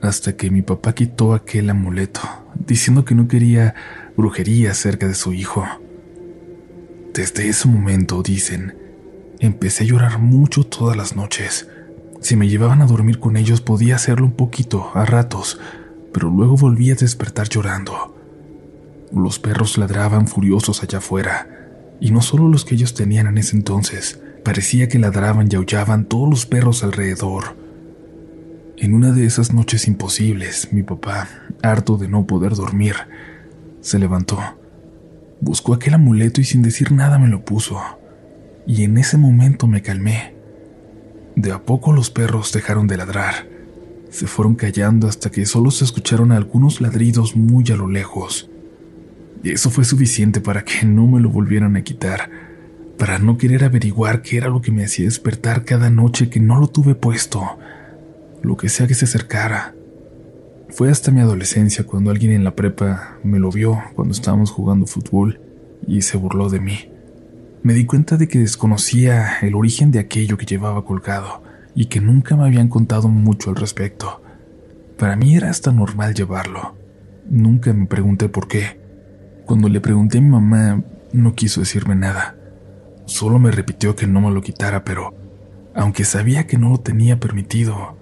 hasta 0.00 0.36
que 0.36 0.52
mi 0.52 0.62
papá 0.62 0.94
quitó 0.94 1.34
aquel 1.34 1.68
amuleto, 1.68 2.20
diciendo 2.54 3.04
que 3.04 3.16
no 3.16 3.26
quería 3.26 3.74
brujería 4.16 4.74
cerca 4.74 5.08
de 5.08 5.14
su 5.14 5.32
hijo. 5.32 5.66
Desde 7.14 7.48
ese 7.48 7.66
momento, 7.66 8.22
dicen, 8.22 8.76
empecé 9.40 9.82
a 9.82 9.86
llorar 9.88 10.20
mucho 10.20 10.62
todas 10.62 10.96
las 10.96 11.16
noches. 11.16 11.68
Si 12.20 12.36
me 12.36 12.48
llevaban 12.48 12.82
a 12.82 12.86
dormir 12.86 13.18
con 13.18 13.36
ellos 13.36 13.60
podía 13.60 13.96
hacerlo 13.96 14.26
un 14.26 14.32
poquito, 14.32 14.90
a 14.94 15.04
ratos, 15.04 15.58
pero 16.12 16.30
luego 16.30 16.56
volví 16.56 16.90
a 16.92 16.94
despertar 16.94 17.48
llorando. 17.48 18.16
Los 19.12 19.40
perros 19.40 19.76
ladraban 19.76 20.28
furiosos 20.28 20.84
allá 20.84 20.98
afuera, 20.98 21.48
y 22.00 22.12
no 22.12 22.22
solo 22.22 22.48
los 22.48 22.64
que 22.64 22.76
ellos 22.76 22.94
tenían 22.94 23.26
en 23.26 23.38
ese 23.38 23.56
entonces, 23.56 24.20
parecía 24.44 24.88
que 24.88 25.00
ladraban 25.00 25.48
y 25.50 25.56
aullaban 25.56 26.04
todos 26.04 26.30
los 26.30 26.46
perros 26.46 26.84
alrededor. 26.84 27.56
En 28.76 28.94
una 28.94 29.10
de 29.10 29.26
esas 29.26 29.52
noches 29.52 29.88
imposibles, 29.88 30.72
mi 30.72 30.84
papá, 30.84 31.28
harto 31.60 31.96
de 31.96 32.06
no 32.06 32.26
poder 32.26 32.54
dormir, 32.54 32.94
se 33.80 33.98
levantó, 33.98 34.38
buscó 35.40 35.74
aquel 35.74 35.94
amuleto 35.94 36.40
y 36.40 36.44
sin 36.44 36.62
decir 36.62 36.92
nada 36.92 37.18
me 37.18 37.28
lo 37.28 37.44
puso, 37.44 37.80
y 38.66 38.84
en 38.84 38.98
ese 38.98 39.16
momento 39.16 39.66
me 39.66 39.82
calmé. 39.82 40.34
De 41.36 41.52
a 41.52 41.62
poco 41.62 41.92
los 41.92 42.10
perros 42.10 42.52
dejaron 42.52 42.86
de 42.86 42.96
ladrar, 42.96 43.48
se 44.10 44.26
fueron 44.26 44.54
callando 44.54 45.08
hasta 45.08 45.30
que 45.30 45.46
solo 45.46 45.70
se 45.70 45.84
escucharon 45.84 46.32
algunos 46.32 46.80
ladridos 46.80 47.36
muy 47.36 47.64
a 47.70 47.76
lo 47.76 47.88
lejos. 47.88 48.50
Y 49.42 49.52
eso 49.52 49.70
fue 49.70 49.84
suficiente 49.84 50.40
para 50.40 50.64
que 50.64 50.84
no 50.84 51.06
me 51.06 51.20
lo 51.20 51.30
volvieran 51.30 51.76
a 51.76 51.82
quitar, 51.82 52.30
para 52.98 53.18
no 53.18 53.38
querer 53.38 53.64
averiguar 53.64 54.20
qué 54.20 54.36
era 54.36 54.48
lo 54.48 54.60
que 54.60 54.72
me 54.72 54.84
hacía 54.84 55.06
despertar 55.06 55.64
cada 55.64 55.88
noche 55.88 56.28
que 56.28 56.40
no 56.40 56.60
lo 56.60 56.66
tuve 56.66 56.94
puesto, 56.94 57.58
lo 58.42 58.56
que 58.56 58.68
sea 58.68 58.86
que 58.86 58.94
se 58.94 59.06
acercara. 59.06 59.74
Fue 60.72 60.90
hasta 60.90 61.10
mi 61.10 61.20
adolescencia 61.20 61.84
cuando 61.84 62.10
alguien 62.10 62.32
en 62.32 62.44
la 62.44 62.54
prepa 62.54 63.18
me 63.24 63.38
lo 63.38 63.50
vio 63.50 63.82
cuando 63.94 64.12
estábamos 64.12 64.50
jugando 64.50 64.86
fútbol 64.86 65.40
y 65.86 66.02
se 66.02 66.16
burló 66.16 66.48
de 66.48 66.60
mí. 66.60 66.90
Me 67.62 67.74
di 67.74 67.84
cuenta 67.86 68.16
de 68.16 68.28
que 68.28 68.38
desconocía 68.38 69.38
el 69.42 69.54
origen 69.54 69.90
de 69.90 69.98
aquello 69.98 70.38
que 70.38 70.46
llevaba 70.46 70.84
colgado 70.84 71.42
y 71.74 71.86
que 71.86 72.00
nunca 72.00 72.36
me 72.36 72.44
habían 72.44 72.68
contado 72.68 73.08
mucho 73.08 73.50
al 73.50 73.56
respecto. 73.56 74.22
Para 74.96 75.16
mí 75.16 75.34
era 75.34 75.50
hasta 75.50 75.72
normal 75.72 76.14
llevarlo. 76.14 76.76
Nunca 77.28 77.72
me 77.72 77.86
pregunté 77.86 78.28
por 78.28 78.48
qué. 78.48 78.80
Cuando 79.44 79.68
le 79.68 79.80
pregunté 79.80 80.18
a 80.18 80.22
mi 80.22 80.28
mamá, 80.28 80.82
no 81.12 81.34
quiso 81.34 81.60
decirme 81.60 81.96
nada. 81.96 82.36
Solo 83.06 83.38
me 83.38 83.50
repitió 83.50 83.96
que 83.96 84.06
no 84.06 84.20
me 84.20 84.30
lo 84.30 84.40
quitara, 84.40 84.84
pero 84.84 85.14
aunque 85.74 86.04
sabía 86.04 86.46
que 86.46 86.58
no 86.58 86.70
lo 86.70 86.78
tenía 86.78 87.18
permitido, 87.18 87.96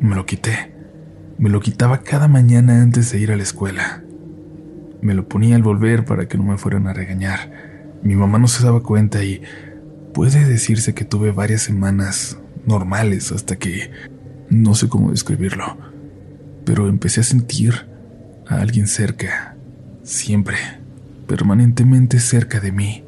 me 0.00 0.16
lo 0.16 0.26
quité. 0.26 0.71
Me 1.42 1.50
lo 1.50 1.58
quitaba 1.58 2.02
cada 2.02 2.28
mañana 2.28 2.82
antes 2.82 3.10
de 3.10 3.18
ir 3.18 3.32
a 3.32 3.36
la 3.36 3.42
escuela. 3.42 4.04
Me 5.00 5.12
lo 5.12 5.26
ponía 5.26 5.56
al 5.56 5.64
volver 5.64 6.04
para 6.04 6.28
que 6.28 6.38
no 6.38 6.44
me 6.44 6.56
fueran 6.56 6.86
a 6.86 6.92
regañar. 6.92 7.50
Mi 8.04 8.14
mamá 8.14 8.38
no 8.38 8.46
se 8.46 8.64
daba 8.64 8.80
cuenta 8.84 9.24
y 9.24 9.42
puede 10.14 10.44
decirse 10.44 10.94
que 10.94 11.04
tuve 11.04 11.32
varias 11.32 11.62
semanas 11.62 12.38
normales 12.64 13.32
hasta 13.32 13.56
que 13.56 13.90
no 14.50 14.76
sé 14.76 14.88
cómo 14.88 15.10
describirlo, 15.10 15.78
pero 16.64 16.88
empecé 16.88 17.22
a 17.22 17.24
sentir 17.24 17.88
a 18.46 18.60
alguien 18.60 18.86
cerca 18.86 19.56
siempre, 20.04 20.58
permanentemente 21.26 22.20
cerca 22.20 22.60
de 22.60 22.70
mí, 22.70 23.04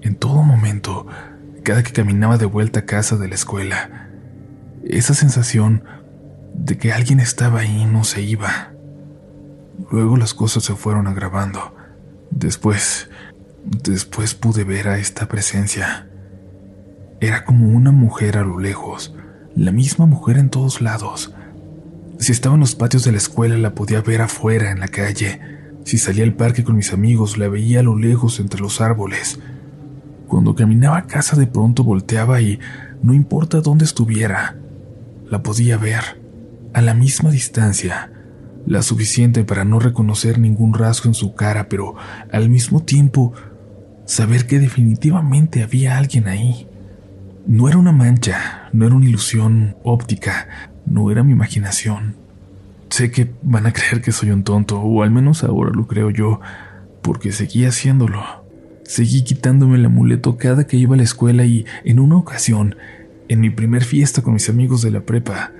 en 0.00 0.14
todo 0.14 0.44
momento, 0.44 1.08
cada 1.64 1.82
que 1.82 1.92
caminaba 1.92 2.38
de 2.38 2.46
vuelta 2.46 2.78
a 2.78 2.86
casa 2.86 3.16
de 3.16 3.26
la 3.26 3.34
escuela. 3.34 4.10
Esa 4.84 5.12
sensación 5.14 5.82
de 6.54 6.78
que 6.78 6.92
alguien 6.92 7.20
estaba 7.20 7.60
ahí 7.60 7.84
no 7.84 8.04
se 8.04 8.22
iba. 8.22 8.72
Luego 9.90 10.16
las 10.16 10.32
cosas 10.32 10.64
se 10.64 10.74
fueron 10.74 11.06
agravando. 11.06 11.74
Después, 12.30 13.10
después 13.64 14.34
pude 14.34 14.64
ver 14.64 14.88
a 14.88 14.98
esta 14.98 15.28
presencia. 15.28 16.08
Era 17.20 17.44
como 17.44 17.68
una 17.68 17.92
mujer 17.92 18.38
a 18.38 18.44
lo 18.44 18.58
lejos, 18.58 19.14
la 19.54 19.72
misma 19.72 20.06
mujer 20.06 20.38
en 20.38 20.50
todos 20.50 20.80
lados. 20.80 21.34
Si 22.18 22.32
estaba 22.32 22.54
en 22.54 22.60
los 22.60 22.74
patios 22.74 23.04
de 23.04 23.12
la 23.12 23.18
escuela 23.18 23.58
la 23.58 23.74
podía 23.74 24.00
ver 24.00 24.22
afuera 24.22 24.70
en 24.70 24.80
la 24.80 24.88
calle 24.88 25.40
si 25.84 25.98
salía 25.98 26.24
al 26.24 26.32
parque 26.32 26.64
con 26.64 26.76
mis 26.76 26.94
amigos, 26.94 27.36
la 27.36 27.48
veía 27.48 27.80
a 27.80 27.82
lo 27.82 27.96
lejos 27.96 28.40
entre 28.40 28.60
los 28.60 28.80
árboles. 28.80 29.38
Cuando 30.26 30.54
caminaba 30.54 30.96
a 30.96 31.06
casa 31.06 31.36
de 31.36 31.46
pronto 31.46 31.84
volteaba 31.84 32.40
y, 32.40 32.58
no 33.02 33.12
importa 33.12 33.60
dónde 33.60 33.84
estuviera, 33.84 34.56
la 35.30 35.42
podía 35.42 35.76
ver, 35.76 36.22
a 36.74 36.82
la 36.82 36.92
misma 36.92 37.30
distancia, 37.30 38.10
la 38.66 38.82
suficiente 38.82 39.44
para 39.44 39.64
no 39.64 39.78
reconocer 39.78 40.38
ningún 40.38 40.74
rasgo 40.74 41.08
en 41.08 41.14
su 41.14 41.34
cara, 41.34 41.68
pero 41.68 41.94
al 42.32 42.50
mismo 42.50 42.82
tiempo 42.82 43.32
saber 44.04 44.46
que 44.46 44.58
definitivamente 44.58 45.62
había 45.62 45.96
alguien 45.96 46.28
ahí. 46.28 46.66
No 47.46 47.68
era 47.68 47.78
una 47.78 47.92
mancha, 47.92 48.68
no 48.72 48.86
era 48.86 48.94
una 48.96 49.06
ilusión 49.06 49.76
óptica, 49.84 50.70
no 50.84 51.10
era 51.10 51.22
mi 51.22 51.32
imaginación. 51.32 52.16
Sé 52.90 53.10
que 53.10 53.30
van 53.42 53.66
a 53.66 53.72
creer 53.72 54.02
que 54.02 54.12
soy 54.12 54.30
un 54.30 54.44
tonto, 54.44 54.80
o 54.80 55.02
al 55.02 55.10
menos 55.10 55.44
ahora 55.44 55.70
lo 55.74 55.86
creo 55.86 56.10
yo, 56.10 56.40
porque 57.02 57.32
seguí 57.32 57.64
haciéndolo. 57.66 58.22
Seguí 58.84 59.22
quitándome 59.22 59.76
el 59.76 59.86
amuleto 59.86 60.36
cada 60.36 60.66
que 60.66 60.76
iba 60.76 60.94
a 60.94 60.96
la 60.96 61.02
escuela 61.04 61.44
y, 61.44 61.66
en 61.84 62.00
una 62.00 62.16
ocasión, 62.16 62.76
en 63.28 63.40
mi 63.40 63.50
primer 63.50 63.84
fiesta 63.84 64.22
con 64.22 64.34
mis 64.34 64.48
amigos 64.48 64.82
de 64.82 64.90
la 64.90 65.00
prepa, 65.00 65.52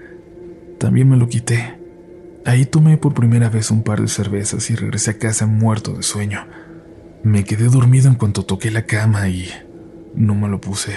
también 0.85 1.09
me 1.09 1.17
lo 1.17 1.31
quité. 1.31 1.79
Ahí 2.45 2.67
tomé 2.67 2.99
por 2.99 3.15
primera 3.15 3.49
vez 3.49 3.71
un 3.71 3.83
par 3.83 4.03
de 4.03 4.09
cervezas 4.09 4.69
y 4.69 4.75
regresé 4.75 5.13
a 5.13 5.19
casa 5.19 5.47
muerto 5.47 5.95
de 5.95 6.03
sueño. 6.03 6.41
Me 7.23 7.43
quedé 7.45 7.71
dormido 7.71 8.09
en 8.09 8.17
cuanto 8.17 8.45
toqué 8.45 8.71
la 8.71 8.83
cama 8.83 9.31
y 9.31 9.49
no 10.15 10.35
me 10.35 10.47
lo 10.47 10.61
puse. 10.61 10.93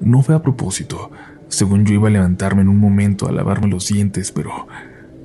No 0.00 0.22
fue 0.22 0.34
a 0.34 0.40
propósito, 0.42 1.10
según 1.48 1.84
yo 1.84 1.92
iba 1.92 2.08
a 2.08 2.12
levantarme 2.12 2.62
en 2.62 2.68
un 2.68 2.78
momento 2.78 3.28
a 3.28 3.32
lavarme 3.32 3.68
los 3.68 3.88
dientes, 3.88 4.32
pero 4.32 4.68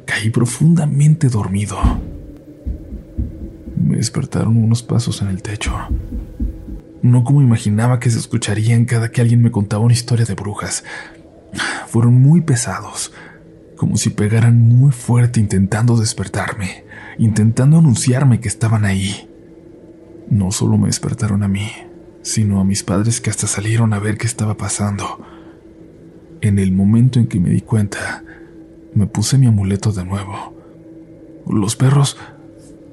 Caí 0.06 0.30
profundamente 0.30 1.30
dormido. 1.30 1.78
Me 3.82 3.96
despertaron 3.96 4.58
unos 4.58 4.84
pasos 4.84 5.22
en 5.22 5.30
el 5.30 5.42
techo. 5.42 5.74
No 7.02 7.24
como 7.24 7.42
imaginaba 7.42 8.00
que 8.02 8.10
se 8.10 8.20
escucharían 8.20 8.84
cada 8.84 9.10
que 9.10 9.22
alguien 9.22 9.42
me 9.42 9.52
contaba 9.52 9.86
una 9.86 9.94
historia 9.94 10.26
de 10.26 10.34
brujas. 10.34 10.84
Fueron 11.88 12.16
muy 12.16 12.42
pesados, 12.42 13.14
como 13.78 13.96
si 13.96 14.10
pegaran 14.10 14.60
muy 14.60 14.92
fuerte 14.92 15.40
intentando 15.40 15.96
despertarme, 15.96 16.84
intentando 17.18 17.78
anunciarme 17.78 18.42
que 18.42 18.50
estaban 18.50 18.84
ahí. 18.84 19.30
No 20.30 20.52
solo 20.52 20.78
me 20.78 20.88
despertaron 20.88 21.44
a 21.44 21.48
mí, 21.48 21.70
sino 22.24 22.60
a 22.60 22.66
mis 22.66 22.84
padres 22.84 23.22
que 23.22 23.30
hasta 23.30 23.48
salieron 23.48 23.94
a 23.94 24.00
ver 24.00 24.18
qué 24.18 24.28
estaba 24.28 24.58
pasando. 24.58 25.24
En 26.42 26.60
el 26.60 26.74
momento 26.74 27.20
en 27.20 27.28
que 27.28 27.40
me 27.40 27.52
di 27.52 27.62
cuenta, 27.62 28.24
me 28.94 29.08
puse 29.08 29.38
mi 29.38 29.48
amuleto 29.48 29.92
de 29.92 30.04
nuevo. 30.04 30.54
Los 31.48 31.76
perros 31.76 32.18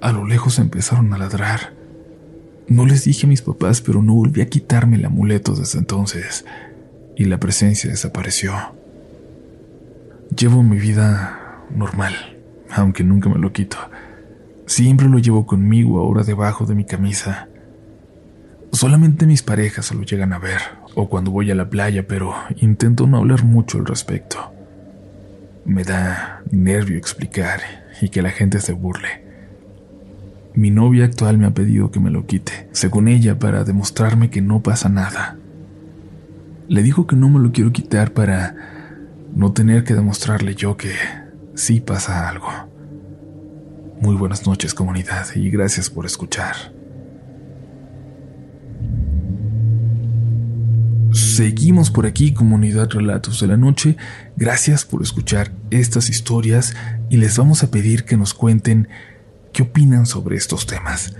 A 0.01 0.13
lo 0.13 0.27
lejos 0.27 0.59
empezaron 0.59 1.15
a 1.15 1.19
ladrar. 1.19 1.73
No 2.69 2.85
les 2.85 3.05
dije 3.05 3.27
a 3.27 3.29
mis 3.29 3.41
papás, 3.41 3.81
pero 3.81 4.03
no 4.03 4.15
volví 4.15 4.43
a 4.43 4.49
quitarme 4.51 4.97
el 4.97 5.05
amuleto 5.07 5.55
desde 5.55 5.79
entonces, 5.79 6.45
y 7.17 7.25
la 7.25 7.41
presencia 7.41 7.89
desapareció. 7.89 8.53
Llevo 10.31 10.63
mi 10.63 10.79
vida 10.79 11.65
normal, 11.71 12.15
aunque 12.71 13.05
nunca 13.05 13.29
me 13.29 13.39
lo 13.39 13.53
quito. 13.53 13.77
Siempre 14.67 15.09
lo 15.09 15.19
llevo 15.19 15.47
conmigo 15.47 16.01
ahora 16.01 16.25
debajo 16.25 16.65
de 16.65 16.75
mi 16.75 16.85
camisa. 16.85 17.49
Solamente 18.73 19.27
mis 19.27 19.43
parejas 19.43 19.87
se 19.87 19.95
lo 19.95 20.03
llegan 20.03 20.33
a 20.33 20.39
ver, 20.39 20.61
o 20.95 21.09
cuando 21.09 21.31
voy 21.31 21.51
a 21.51 21.55
la 21.55 21.69
playa, 21.71 22.09
pero 22.09 22.35
intento 22.57 23.07
no 23.07 23.19
hablar 23.19 23.45
mucho 23.45 23.79
al 23.79 23.87
respecto. 23.87 24.53
Me 25.65 25.85
da 25.85 26.43
nervio 26.51 26.97
explicar 26.97 27.61
y 28.01 28.09
que 28.09 28.23
la 28.23 28.31
gente 28.31 28.61
se 28.61 28.73
burle. 28.73 29.23
Mi 30.55 30.71
novia 30.71 31.05
actual 31.05 31.39
me 31.39 31.47
ha 31.47 31.55
pedido 31.55 31.91
que 31.91 32.01
me 32.01 32.11
lo 32.11 32.27
quite, 32.27 32.69
según 32.73 33.09
ella, 33.09 33.39
para 33.39 33.65
demostrarme 33.65 34.31
que 34.31 34.41
no 34.41 34.63
pasa 34.63 34.89
nada. 34.89 35.37
Le 36.67 36.83
digo 36.83 37.07
que 37.07 37.15
no 37.15 37.29
me 37.29 37.41
lo 37.41 37.53
quiero 37.53 37.73
quitar 37.73 38.13
para 38.13 38.74
no 39.35 39.53
tener 39.53 39.85
que 39.85 39.95
demostrarle 39.95 40.55
yo 40.55 40.77
que 40.77 40.93
sí 41.55 41.81
pasa 41.81 42.29
algo. 42.29 42.49
Muy 44.01 44.15
buenas 44.15 44.47
noches 44.47 44.75
comunidad 44.75 45.27
y 45.35 45.51
gracias 45.51 45.91
por 45.91 46.07
escuchar. 46.07 46.55
Seguimos 51.13 51.91
por 51.91 52.07
aquí, 52.07 52.33
comunidad 52.33 52.91
Relatos 52.91 53.41
de 53.41 53.49
la 53.49 53.57
Noche. 53.57 53.97
Gracias 54.37 54.85
por 54.85 55.03
escuchar 55.03 55.53
estas 55.71 56.11
historias 56.11 56.77
y 57.09 57.17
les 57.17 57.37
vamos 57.37 57.63
a 57.63 57.71
pedir 57.71 58.05
que 58.05 58.17
nos 58.17 58.35
cuenten 58.35 58.89
qué 59.53 59.63
opinan 59.63 60.07
sobre 60.07 60.37
estos 60.37 60.67
temas. 60.67 61.15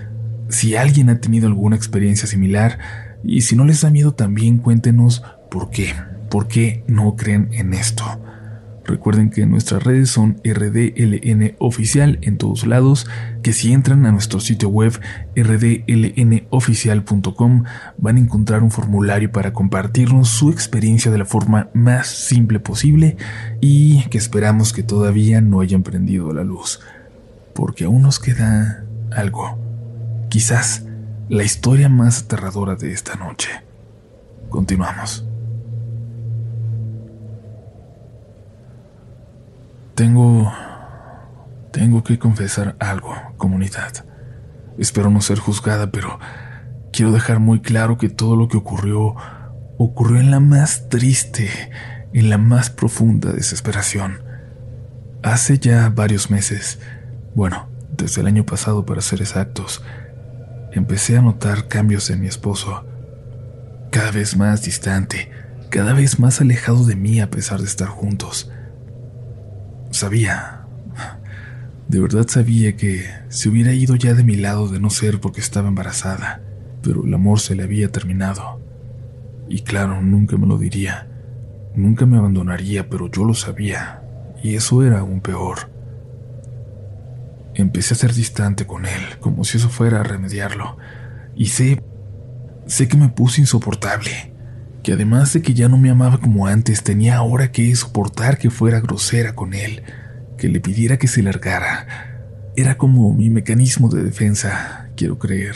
Si 0.47 0.75
alguien 0.75 1.09
ha 1.09 1.19
tenido 1.19 1.47
alguna 1.47 1.75
experiencia 1.75 2.27
similar 2.27 2.77
y 3.23 3.41
si 3.41 3.55
no 3.55 3.65
les 3.65 3.81
da 3.81 3.89
miedo 3.89 4.13
también 4.13 4.59
cuéntenos 4.59 5.23
por 5.49 5.69
qué, 5.69 5.93
por 6.29 6.47
qué 6.47 6.83
no 6.87 7.15
creen 7.15 7.49
en 7.51 7.73
esto. 7.73 8.05
Recuerden 8.85 9.29
que 9.31 9.45
nuestras 9.47 9.83
redes 9.83 10.11
son 10.11 10.39
RDLN 10.43 11.55
oficial 11.57 12.19
en 12.21 12.37
todos 12.37 12.67
lados, 12.67 13.07
que 13.41 13.51
si 13.51 13.73
entran 13.73 14.05
a 14.05 14.11
nuestro 14.11 14.39
sitio 14.39 14.69
web 14.69 15.01
rdlnoficial.com 15.35 17.63
van 17.97 18.17
a 18.17 18.19
encontrar 18.19 18.61
un 18.61 18.69
formulario 18.69 19.31
para 19.31 19.53
compartirnos 19.53 20.29
su 20.29 20.51
experiencia 20.51 21.09
de 21.09 21.17
la 21.17 21.25
forma 21.25 21.69
más 21.73 22.05
simple 22.07 22.59
posible 22.59 23.17
y 23.59 24.03
que 24.09 24.19
esperamos 24.19 24.71
que 24.71 24.83
todavía 24.83 25.41
no 25.41 25.61
hayan 25.61 25.81
prendido 25.81 26.31
la 26.31 26.43
luz, 26.43 26.79
porque 27.55 27.85
aún 27.85 28.03
nos 28.03 28.19
queda 28.19 28.85
algo, 29.11 29.57
quizás 30.29 30.85
la 31.27 31.43
historia 31.43 31.89
más 31.89 32.21
aterradora 32.21 32.75
de 32.75 32.91
esta 32.91 33.15
noche. 33.15 33.49
Continuamos. 34.49 35.25
Tengo... 39.95 40.51
Tengo 41.71 42.03
que 42.03 42.19
confesar 42.19 42.75
algo, 42.79 43.15
comunidad. 43.37 44.05
Espero 44.77 45.09
no 45.09 45.21
ser 45.21 45.39
juzgada, 45.39 45.91
pero 45.91 46.19
quiero 46.91 47.11
dejar 47.11 47.39
muy 47.39 47.61
claro 47.61 47.97
que 47.97 48.09
todo 48.09 48.35
lo 48.35 48.47
que 48.47 48.57
ocurrió 48.57 49.15
ocurrió 49.77 50.19
en 50.19 50.31
la 50.31 50.39
más 50.39 50.89
triste, 50.89 51.49
en 52.13 52.29
la 52.29 52.37
más 52.37 52.69
profunda 52.69 53.31
desesperación. 53.31 54.21
Hace 55.23 55.59
ya 55.59 55.89
varios 55.89 56.29
meses, 56.29 56.79
bueno, 57.33 57.67
desde 57.97 58.21
el 58.21 58.27
año 58.27 58.45
pasado 58.45 58.85
para 58.85 59.01
ser 59.01 59.21
exactos, 59.21 59.83
empecé 60.71 61.17
a 61.17 61.21
notar 61.21 61.67
cambios 61.67 62.09
en 62.09 62.21
mi 62.21 62.27
esposo. 62.27 62.85
Cada 63.91 64.11
vez 64.11 64.35
más 64.35 64.63
distante, 64.63 65.31
cada 65.69 65.93
vez 65.93 66.19
más 66.19 66.41
alejado 66.41 66.85
de 66.85 66.95
mí 66.95 67.21
a 67.21 67.29
pesar 67.29 67.59
de 67.59 67.65
estar 67.65 67.87
juntos. 67.87 68.51
Sabía, 69.95 70.59
de 71.87 72.01
verdad 72.01 72.27
sabía 72.27 72.75
que 72.75 73.05
se 73.29 73.47
hubiera 73.47 73.71
ido 73.71 73.95
ya 73.95 74.13
de 74.13 74.25
mi 74.25 74.35
lado 74.35 74.67
de 74.67 74.81
no 74.81 74.89
ser 74.89 75.21
porque 75.21 75.39
estaba 75.39 75.69
embarazada, 75.69 76.41
pero 76.83 77.05
el 77.05 77.13
amor 77.13 77.39
se 77.39 77.55
le 77.55 77.63
había 77.63 77.89
terminado. 77.89 78.59
Y 79.47 79.61
claro, 79.61 80.01
nunca 80.01 80.35
me 80.35 80.47
lo 80.47 80.57
diría, 80.57 81.07
nunca 81.75 82.05
me 82.05 82.17
abandonaría, 82.17 82.89
pero 82.89 83.09
yo 83.09 83.23
lo 83.23 83.33
sabía, 83.33 84.03
y 84.43 84.55
eso 84.55 84.83
era 84.83 84.99
aún 84.99 85.21
peor. 85.21 85.71
Empecé 87.53 87.93
a 87.93 87.97
ser 87.97 88.13
distante 88.13 88.67
con 88.67 88.85
él, 88.85 89.01
como 89.21 89.45
si 89.45 89.59
eso 89.59 89.69
fuera 89.69 90.01
a 90.01 90.03
remediarlo, 90.03 90.75
y 91.37 91.45
sé, 91.45 91.81
sé 92.65 92.89
que 92.89 92.97
me 92.97 93.07
puse 93.07 93.39
insoportable, 93.39 94.34
que 94.85 94.93
además 94.93 95.33
de 95.33 95.41
que 95.41 95.55
ya 95.55 95.67
no 95.67 95.79
me 95.79 95.89
amaba 95.89 96.19
como 96.19 96.45
antes, 96.45 96.83
tenía 96.83 97.17
ahora 97.17 97.51
que 97.51 97.75
soportar 97.75 98.37
que 98.37 98.51
fuera 98.51 98.79
grosera 98.81 99.33
con 99.33 99.55
él, 99.55 99.81
que 100.37 100.47
le 100.47 100.59
pidiera 100.59 100.97
que 100.97 101.07
se 101.07 101.23
largara. 101.23 102.51
Era 102.55 102.77
como 102.77 103.11
mi 103.11 103.31
mecanismo 103.31 103.89
de 103.89 104.03
defensa, 104.03 104.89
quiero 104.95 105.17
creer. 105.17 105.55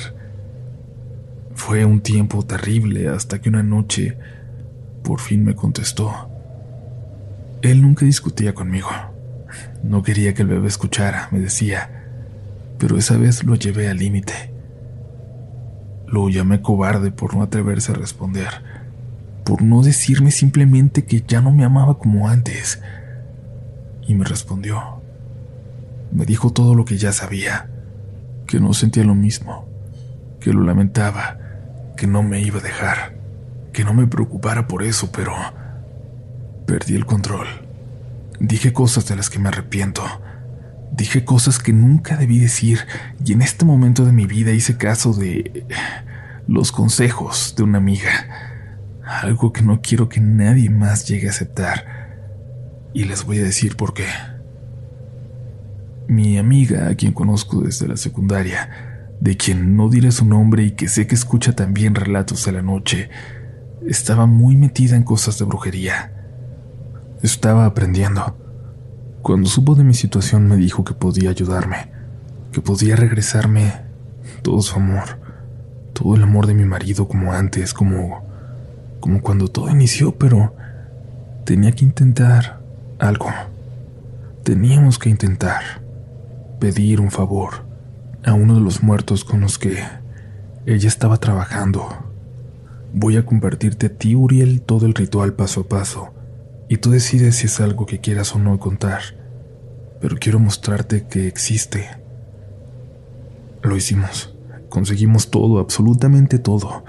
Fue 1.54 1.86
un 1.86 2.02
tiempo 2.02 2.44
terrible 2.44 3.08
hasta 3.08 3.40
que 3.40 3.50
una 3.50 3.62
noche 3.62 4.18
por 5.04 5.20
fin 5.20 5.44
me 5.46 5.54
contestó. 5.54 6.12
Él 7.62 7.84
nunca 7.84 8.08
discutía 8.08 8.56
conmigo. 8.56 8.90
No 9.84 10.02
quería 10.02 10.34
que 10.34 10.42
el 10.42 10.48
bebé 10.48 10.70
escuchara, 10.70 11.30
me 11.32 11.40
decía, 11.40 12.10
pero 12.80 12.98
esa 12.98 13.16
vez 13.16 13.44
lo 13.44 13.54
llevé 13.54 13.90
al 13.90 14.00
límite. 14.00 14.34
Lo 16.08 16.30
llamé 16.30 16.64
cobarde 16.64 17.12
por 17.12 17.36
no 17.36 17.44
atreverse 17.44 17.92
a 17.92 17.96
responder 17.96 18.69
por 19.50 19.64
no 19.64 19.82
decirme 19.82 20.30
simplemente 20.30 21.06
que 21.06 21.24
ya 21.28 21.42
no 21.42 21.52
me 21.52 21.66
amaba 21.66 21.98
como 21.98 22.30
antes. 22.30 22.80
Y 24.06 24.14
me 24.14 24.24
respondió. 24.24 25.02
Me 26.12 26.24
dijo 26.24 26.54
todo 26.54 26.76
lo 26.76 26.86
que 26.86 27.00
ya 27.00 27.12
sabía, 27.14 27.68
que 28.46 28.60
no 28.60 28.76
sentía 28.76 29.04
lo 29.04 29.16
mismo, 29.16 29.68
que 30.40 30.54
lo 30.54 30.62
lamentaba, 30.62 31.40
que 31.98 32.06
no 32.06 32.22
me 32.22 32.42
iba 32.42 32.60
a 32.60 32.62
dejar, 32.62 33.16
que 33.74 33.84
no 33.84 33.96
me 33.96 34.06
preocupara 34.06 34.68
por 34.68 34.84
eso, 34.84 35.12
pero 35.12 35.34
perdí 36.68 36.94
el 36.94 37.08
control. 37.08 37.48
Dije 38.40 38.72
cosas 38.72 39.08
de 39.08 39.16
las 39.16 39.32
que 39.32 39.40
me 39.40 39.50
arrepiento. 39.50 40.04
Dije 40.92 41.26
cosas 41.26 41.58
que 41.58 41.74
nunca 41.74 42.18
debí 42.18 42.38
decir 42.38 42.82
y 43.26 43.34
en 43.34 43.42
este 43.42 43.66
momento 43.66 44.06
de 44.06 44.12
mi 44.12 44.28
vida 44.28 44.52
hice 44.52 44.78
caso 44.78 45.12
de 45.12 45.66
los 46.48 46.72
consejos 46.72 47.56
de 47.58 47.64
una 47.64 47.80
amiga 47.80 48.49
algo 49.10 49.52
que 49.52 49.64
no 49.64 49.82
quiero 49.82 50.08
que 50.08 50.22
nadie 50.22 50.70
más 50.70 51.08
llegue 51.08 51.28
a 51.28 51.32
aceptar. 51.32 52.10
Y 52.94 53.06
les 53.06 53.26
voy 53.26 53.40
a 53.40 53.44
decir 53.44 53.76
por 53.76 53.94
qué. 53.94 54.06
Mi 56.08 56.38
amiga, 56.38 56.88
a 56.88 56.96
quien 56.96 57.14
conozco 57.14 57.62
desde 57.62 57.88
la 57.88 57.98
secundaria, 57.98 59.16
de 59.20 59.36
quien 59.36 59.76
no 59.76 59.90
diré 59.90 60.12
su 60.12 60.26
nombre 60.26 60.64
y 60.64 60.72
que 60.72 60.88
sé 60.88 61.08
que 61.08 61.16
escucha 61.16 61.54
también 61.54 61.96
relatos 61.96 62.46
de 62.46 62.52
la 62.52 62.62
noche, 62.62 63.10
estaba 63.86 64.28
muy 64.28 64.56
metida 64.56 64.96
en 64.96 65.04
cosas 65.04 65.40
de 65.40 65.46
brujería. 65.46 66.14
Estaba 67.24 67.66
aprendiendo. 67.66 68.38
Cuando 69.24 69.50
supo 69.50 69.74
de 69.74 69.84
mi 69.84 69.96
situación 69.96 70.48
me 70.48 70.56
dijo 70.56 70.84
que 70.84 70.94
podía 70.94 71.32
ayudarme, 71.32 71.92
que 72.52 72.62
podía 72.62 72.96
regresarme 72.96 73.74
todo 74.44 74.62
su 74.62 74.76
amor, 74.76 75.20
todo 75.94 76.16
el 76.16 76.24
amor 76.24 76.46
de 76.46 76.54
mi 76.54 76.66
marido 76.66 77.08
como 77.08 77.34
antes, 77.34 77.74
como 77.74 78.29
como 79.00 79.22
cuando 79.22 79.48
todo 79.48 79.70
inició, 79.70 80.16
pero 80.16 80.54
tenía 81.46 81.72
que 81.72 81.86
intentar 81.86 82.60
algo. 83.00 83.30
Teníamos 84.44 85.00
que 85.00 85.10
intentar 85.10 85.62
pedir 86.60 87.02
un 87.02 87.12
favor 87.12 87.66
a 88.24 88.34
uno 88.34 88.56
de 88.56 88.62
los 88.62 88.84
muertos 88.84 89.24
con 89.24 89.42
los 89.42 89.58
que 89.58 89.84
ella 90.66 90.88
estaba 90.88 91.18
trabajando. 91.18 91.88
Voy 92.94 93.18
a 93.18 93.26
compartirte 93.26 93.88
a 93.88 93.94
ti, 93.94 94.16
Uriel, 94.16 94.62
todo 94.62 94.86
el 94.86 94.94
ritual 94.94 95.34
paso 95.34 95.62
a 95.62 95.68
paso, 95.68 96.14
y 96.68 96.78
tú 96.78 96.92
decides 96.92 97.38
si 97.38 97.48
es 97.48 97.60
algo 97.62 97.86
que 97.86 98.00
quieras 98.00 98.36
o 98.36 98.40
no 98.40 98.60
contar, 98.60 99.02
pero 100.02 100.18
quiero 100.20 100.40
mostrarte 100.40 101.08
que 101.08 101.28
existe. 101.28 101.90
Lo 103.62 103.76
hicimos. 103.76 104.36
Conseguimos 104.70 105.32
todo, 105.32 105.60
absolutamente 105.60 106.38
todo 106.38 106.84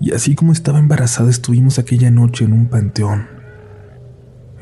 y 0.00 0.12
así 0.12 0.34
como 0.34 0.52
estaba 0.52 0.78
embarazada 0.78 1.28
estuvimos 1.28 1.78
aquella 1.78 2.10
noche 2.10 2.46
en 2.46 2.54
un 2.54 2.68
panteón. 2.68 3.28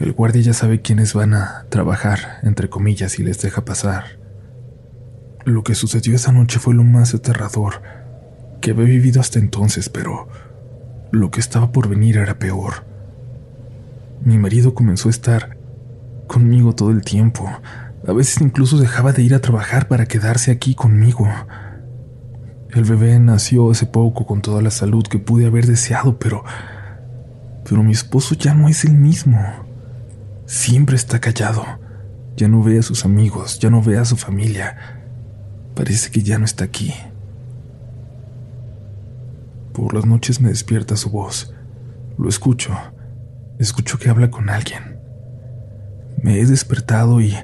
El 0.01 0.13
guardia 0.13 0.43
ya 0.43 0.53
sabe 0.53 0.83
quiénes 0.83 1.15
van 1.15 1.35
a 1.35 1.67
trabajar, 1.71 2.41
entre 2.43 2.69
comillas, 2.69 3.19
y 3.19 3.23
les 3.23 3.41
deja 3.41 3.65
pasar. 3.65 4.19
Lo 5.45 5.63
que 5.63 5.75
sucedió 5.75 6.15
esa 6.15 6.33
noche 6.33 6.59
fue 6.59 6.75
lo 6.75 6.85
más 6.85 7.15
aterrador 7.15 7.83
que 8.61 8.73
había 8.73 8.85
vivido 8.85 9.21
hasta 9.21 9.39
entonces, 9.39 9.89
pero 9.89 10.29
lo 11.13 11.31
que 11.31 11.41
estaba 11.41 11.73
por 11.73 11.89
venir 11.89 12.19
era 12.19 12.39
peor. 12.39 12.85
Mi 14.23 14.39
marido 14.39 14.75
comenzó 14.75 15.09
a 15.09 15.11
estar 15.11 15.57
conmigo 16.27 16.75
todo 16.75 16.91
el 16.91 17.03
tiempo, 17.03 17.49
A 18.07 18.13
veces 18.13 18.41
incluso 18.41 18.79
dejaba 18.79 19.13
de 19.13 19.23
ir 19.23 19.35
a 19.35 19.41
trabajar 19.41 19.89
para 19.89 20.07
quedarse 20.07 20.51
aquí 20.51 20.75
conmigo. 20.75 21.29
El 22.71 22.85
bebé 22.85 23.19
nació 23.19 23.71
hace 23.71 23.87
poco 23.87 24.27
con 24.27 24.43
toda 24.43 24.61
la 24.61 24.71
salud 24.71 25.07
que 25.07 25.19
pude 25.19 25.47
haber 25.47 25.67
deseado, 25.67 26.19
pero... 26.19 26.45
Pero 27.65 27.83
mi 27.83 27.93
esposo 27.93 28.35
ya 28.35 28.55
no 28.55 28.69
es 28.69 28.85
el 28.85 28.95
mismo. 28.95 29.39
Siempre 30.47 30.97
está 30.97 31.19
callado. 31.19 31.65
Ya 32.37 32.49
no 32.49 32.63
ve 32.63 32.79
a 32.79 32.83
sus 32.83 33.05
amigos, 33.05 33.59
ya 33.59 33.69
no 33.69 33.83
ve 33.83 33.99
a 33.99 34.05
su 34.05 34.17
familia. 34.17 35.03
Parece 35.75 36.11
que 36.11 36.23
ya 36.23 36.39
no 36.39 36.45
está 36.45 36.65
aquí. 36.65 36.95
Por 39.73 39.95
las 39.95 40.07
noches 40.07 40.41
me 40.41 40.49
despierta 40.49 40.97
su 40.97 41.11
voz. 41.11 41.55
Lo 42.19 42.29
escucho. 42.29 42.77
Escucho 43.59 43.99
que 43.99 44.09
habla 44.09 44.31
con 44.31 44.51
alguien. 44.51 44.99
Me 46.23 46.41
he 46.41 46.47
despertado 46.47 47.21
y, 47.21 47.35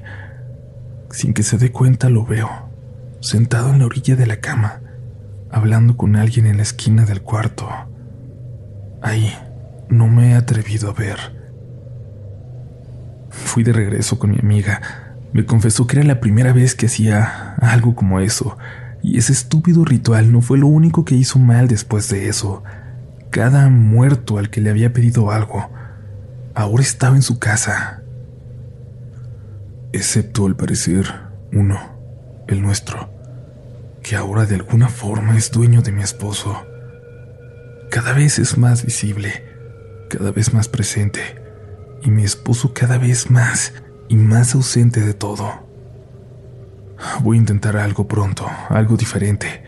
sin 1.11 1.33
que 1.33 1.43
se 1.43 1.59
dé 1.59 1.71
cuenta, 1.71 2.09
lo 2.09 2.25
veo, 2.25 2.51
sentado 3.21 3.71
en 3.73 3.79
la 3.79 3.87
orilla 3.87 4.17
de 4.17 4.27
la 4.27 4.41
cama, 4.41 4.81
hablando 5.55 5.97
con 5.97 6.17
alguien 6.17 6.47
en 6.47 6.57
la 6.57 6.65
esquina 6.65 7.05
del 7.05 7.23
cuarto. 7.23 7.69
Ahí 9.01 9.33
no 9.89 10.09
me 10.09 10.33
he 10.33 10.35
atrevido 10.35 10.91
a 10.91 10.93
ver. 10.93 11.17
Fui 13.31 13.63
de 13.63 13.73
regreso 13.73 14.19
con 14.19 14.33
mi 14.33 14.39
amiga. 14.41 14.81
Me 15.33 15.47
confesó 15.47 15.87
que 15.87 15.99
era 15.99 16.07
la 16.07 16.19
primera 16.19 16.53
vez 16.53 16.75
que 16.75 16.87
hacía 16.87 17.55
algo 17.61 17.95
como 17.95 18.19
eso, 18.19 18.59
y 19.01 19.17
ese 19.17 19.33
estúpido 19.33 19.85
ritual 19.85 20.33
no 20.33 20.41
fue 20.41 20.59
lo 20.59 20.67
único 20.67 21.05
que 21.05 21.15
hizo 21.15 21.39
mal 21.39 21.69
después 21.69 22.09
de 22.09 22.29
eso. 22.29 22.65
Cada 23.31 23.69
muerto 23.69 24.39
al 24.39 24.51
que 24.51 24.61
le 24.61 24.71
había 24.71 24.93
pedido 24.93 25.31
algo, 25.31 25.71
ahora 26.57 26.83
estaba 26.83 27.15
en 27.15 27.23
su 27.23 27.39
casa. 27.39 28.03
Excepto 29.93 30.47
al 30.47 30.57
parecer 30.57 31.07
uno, 31.53 31.79
el 32.49 32.61
nuestro 32.61 33.14
que 34.05 34.17
ahora 34.17 34.45
de 34.45 34.57
alguna 34.57 34.89
forma 34.89 35.37
es 35.37 35.51
dueño 35.51 35.81
de 35.81 35.91
mi 35.91 36.03
esposo. 36.03 36.67
Cada 37.91 38.13
vez 38.13 38.39
es 38.39 38.59
más 38.59 38.85
visible, 38.85 39.45
cada 40.11 40.31
vez 40.31 40.53
más 40.53 40.69
presente, 40.69 41.21
y 42.03 42.11
mi 42.11 42.23
esposo 42.23 42.75
cada 42.75 42.99
vez 42.99 43.31
más 43.31 43.73
y 44.09 44.17
más 44.17 44.55
ausente 44.55 45.01
de 45.01 45.15
todo. 45.15 45.67
Voy 47.23 47.39
a 47.39 47.41
intentar 47.41 47.79
algo 47.79 48.07
pronto, 48.07 48.47
algo 48.69 48.99
diferente. 48.99 49.65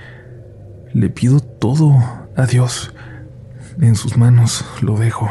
Le 0.92 1.08
pido 1.08 1.40
todo 1.40 1.96
a 2.36 2.44
Dios. 2.44 2.94
En 3.80 3.94
sus 3.94 4.18
manos 4.18 4.66
lo 4.82 4.98
dejo. 4.98 5.30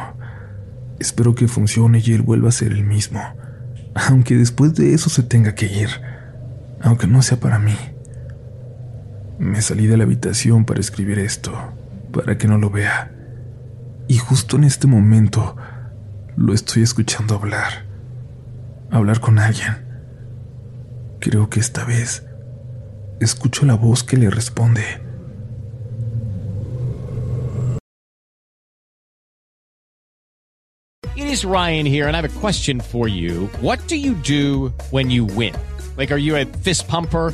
Espero 1.00 1.36
que 1.36 1.48
funcione 1.48 2.02
y 2.04 2.14
él 2.14 2.24
vuelva 2.24 2.50
a 2.50 2.52
ser 2.52 2.72
el 2.72 2.84
mismo. 2.84 3.22
Aunque 3.94 4.36
después 4.36 4.74
de 4.74 4.96
eso 4.96 5.12
se 5.12 5.22
tenga 5.22 5.54
que 5.54 5.68
ir. 5.68 5.90
Aunque 6.82 7.06
no 7.06 7.22
sea 7.22 7.40
para 7.40 7.60
mí. 7.60 7.76
Me 9.38 9.62
salí 9.62 9.88
de 9.88 9.98
la 9.98 10.06
habitación 10.06 10.66
para 10.66 10.80
escribir 10.80 11.20
esto, 11.20 11.54
para 12.12 12.38
que 12.38 12.48
no 12.48 12.58
lo 12.58 12.70
vea. 12.70 13.12
Y 14.08 14.18
justo 14.18 14.56
en 14.56 14.64
este 14.64 14.88
momento 14.88 15.56
lo 16.38 16.54
estoy 16.54 16.84
escuchando 16.84 17.36
hablar. 17.36 17.86
Hablar 18.92 19.20
con 19.20 19.40
alguien. 19.40 19.86
Creo 21.20 21.50
que 21.50 21.60
esta 21.60 21.84
vez 21.84 22.24
escucho 23.20 23.66
la 23.66 23.76
voz 23.76 24.04
que 24.04 24.18
le 24.18 24.30
responde. 24.30 24.84
It 31.16 31.28
is 31.28 31.46
Ryan 31.46 31.86
here 31.86 32.08
and 32.08 32.16
I 32.16 32.22
have 32.22 32.26
a 32.26 32.40
question 32.40 32.80
for 32.80 33.08
you. 33.08 33.50
What 33.62 33.80
do 33.88 33.96
you 33.96 34.14
do 34.16 34.74
when 34.92 35.10
you 35.10 35.26
win? 35.26 35.54
Like 35.98 36.12
are 36.12 36.18
you 36.18 36.36
a 36.36 36.46
fist 36.46 36.88
pumper? 36.88 37.34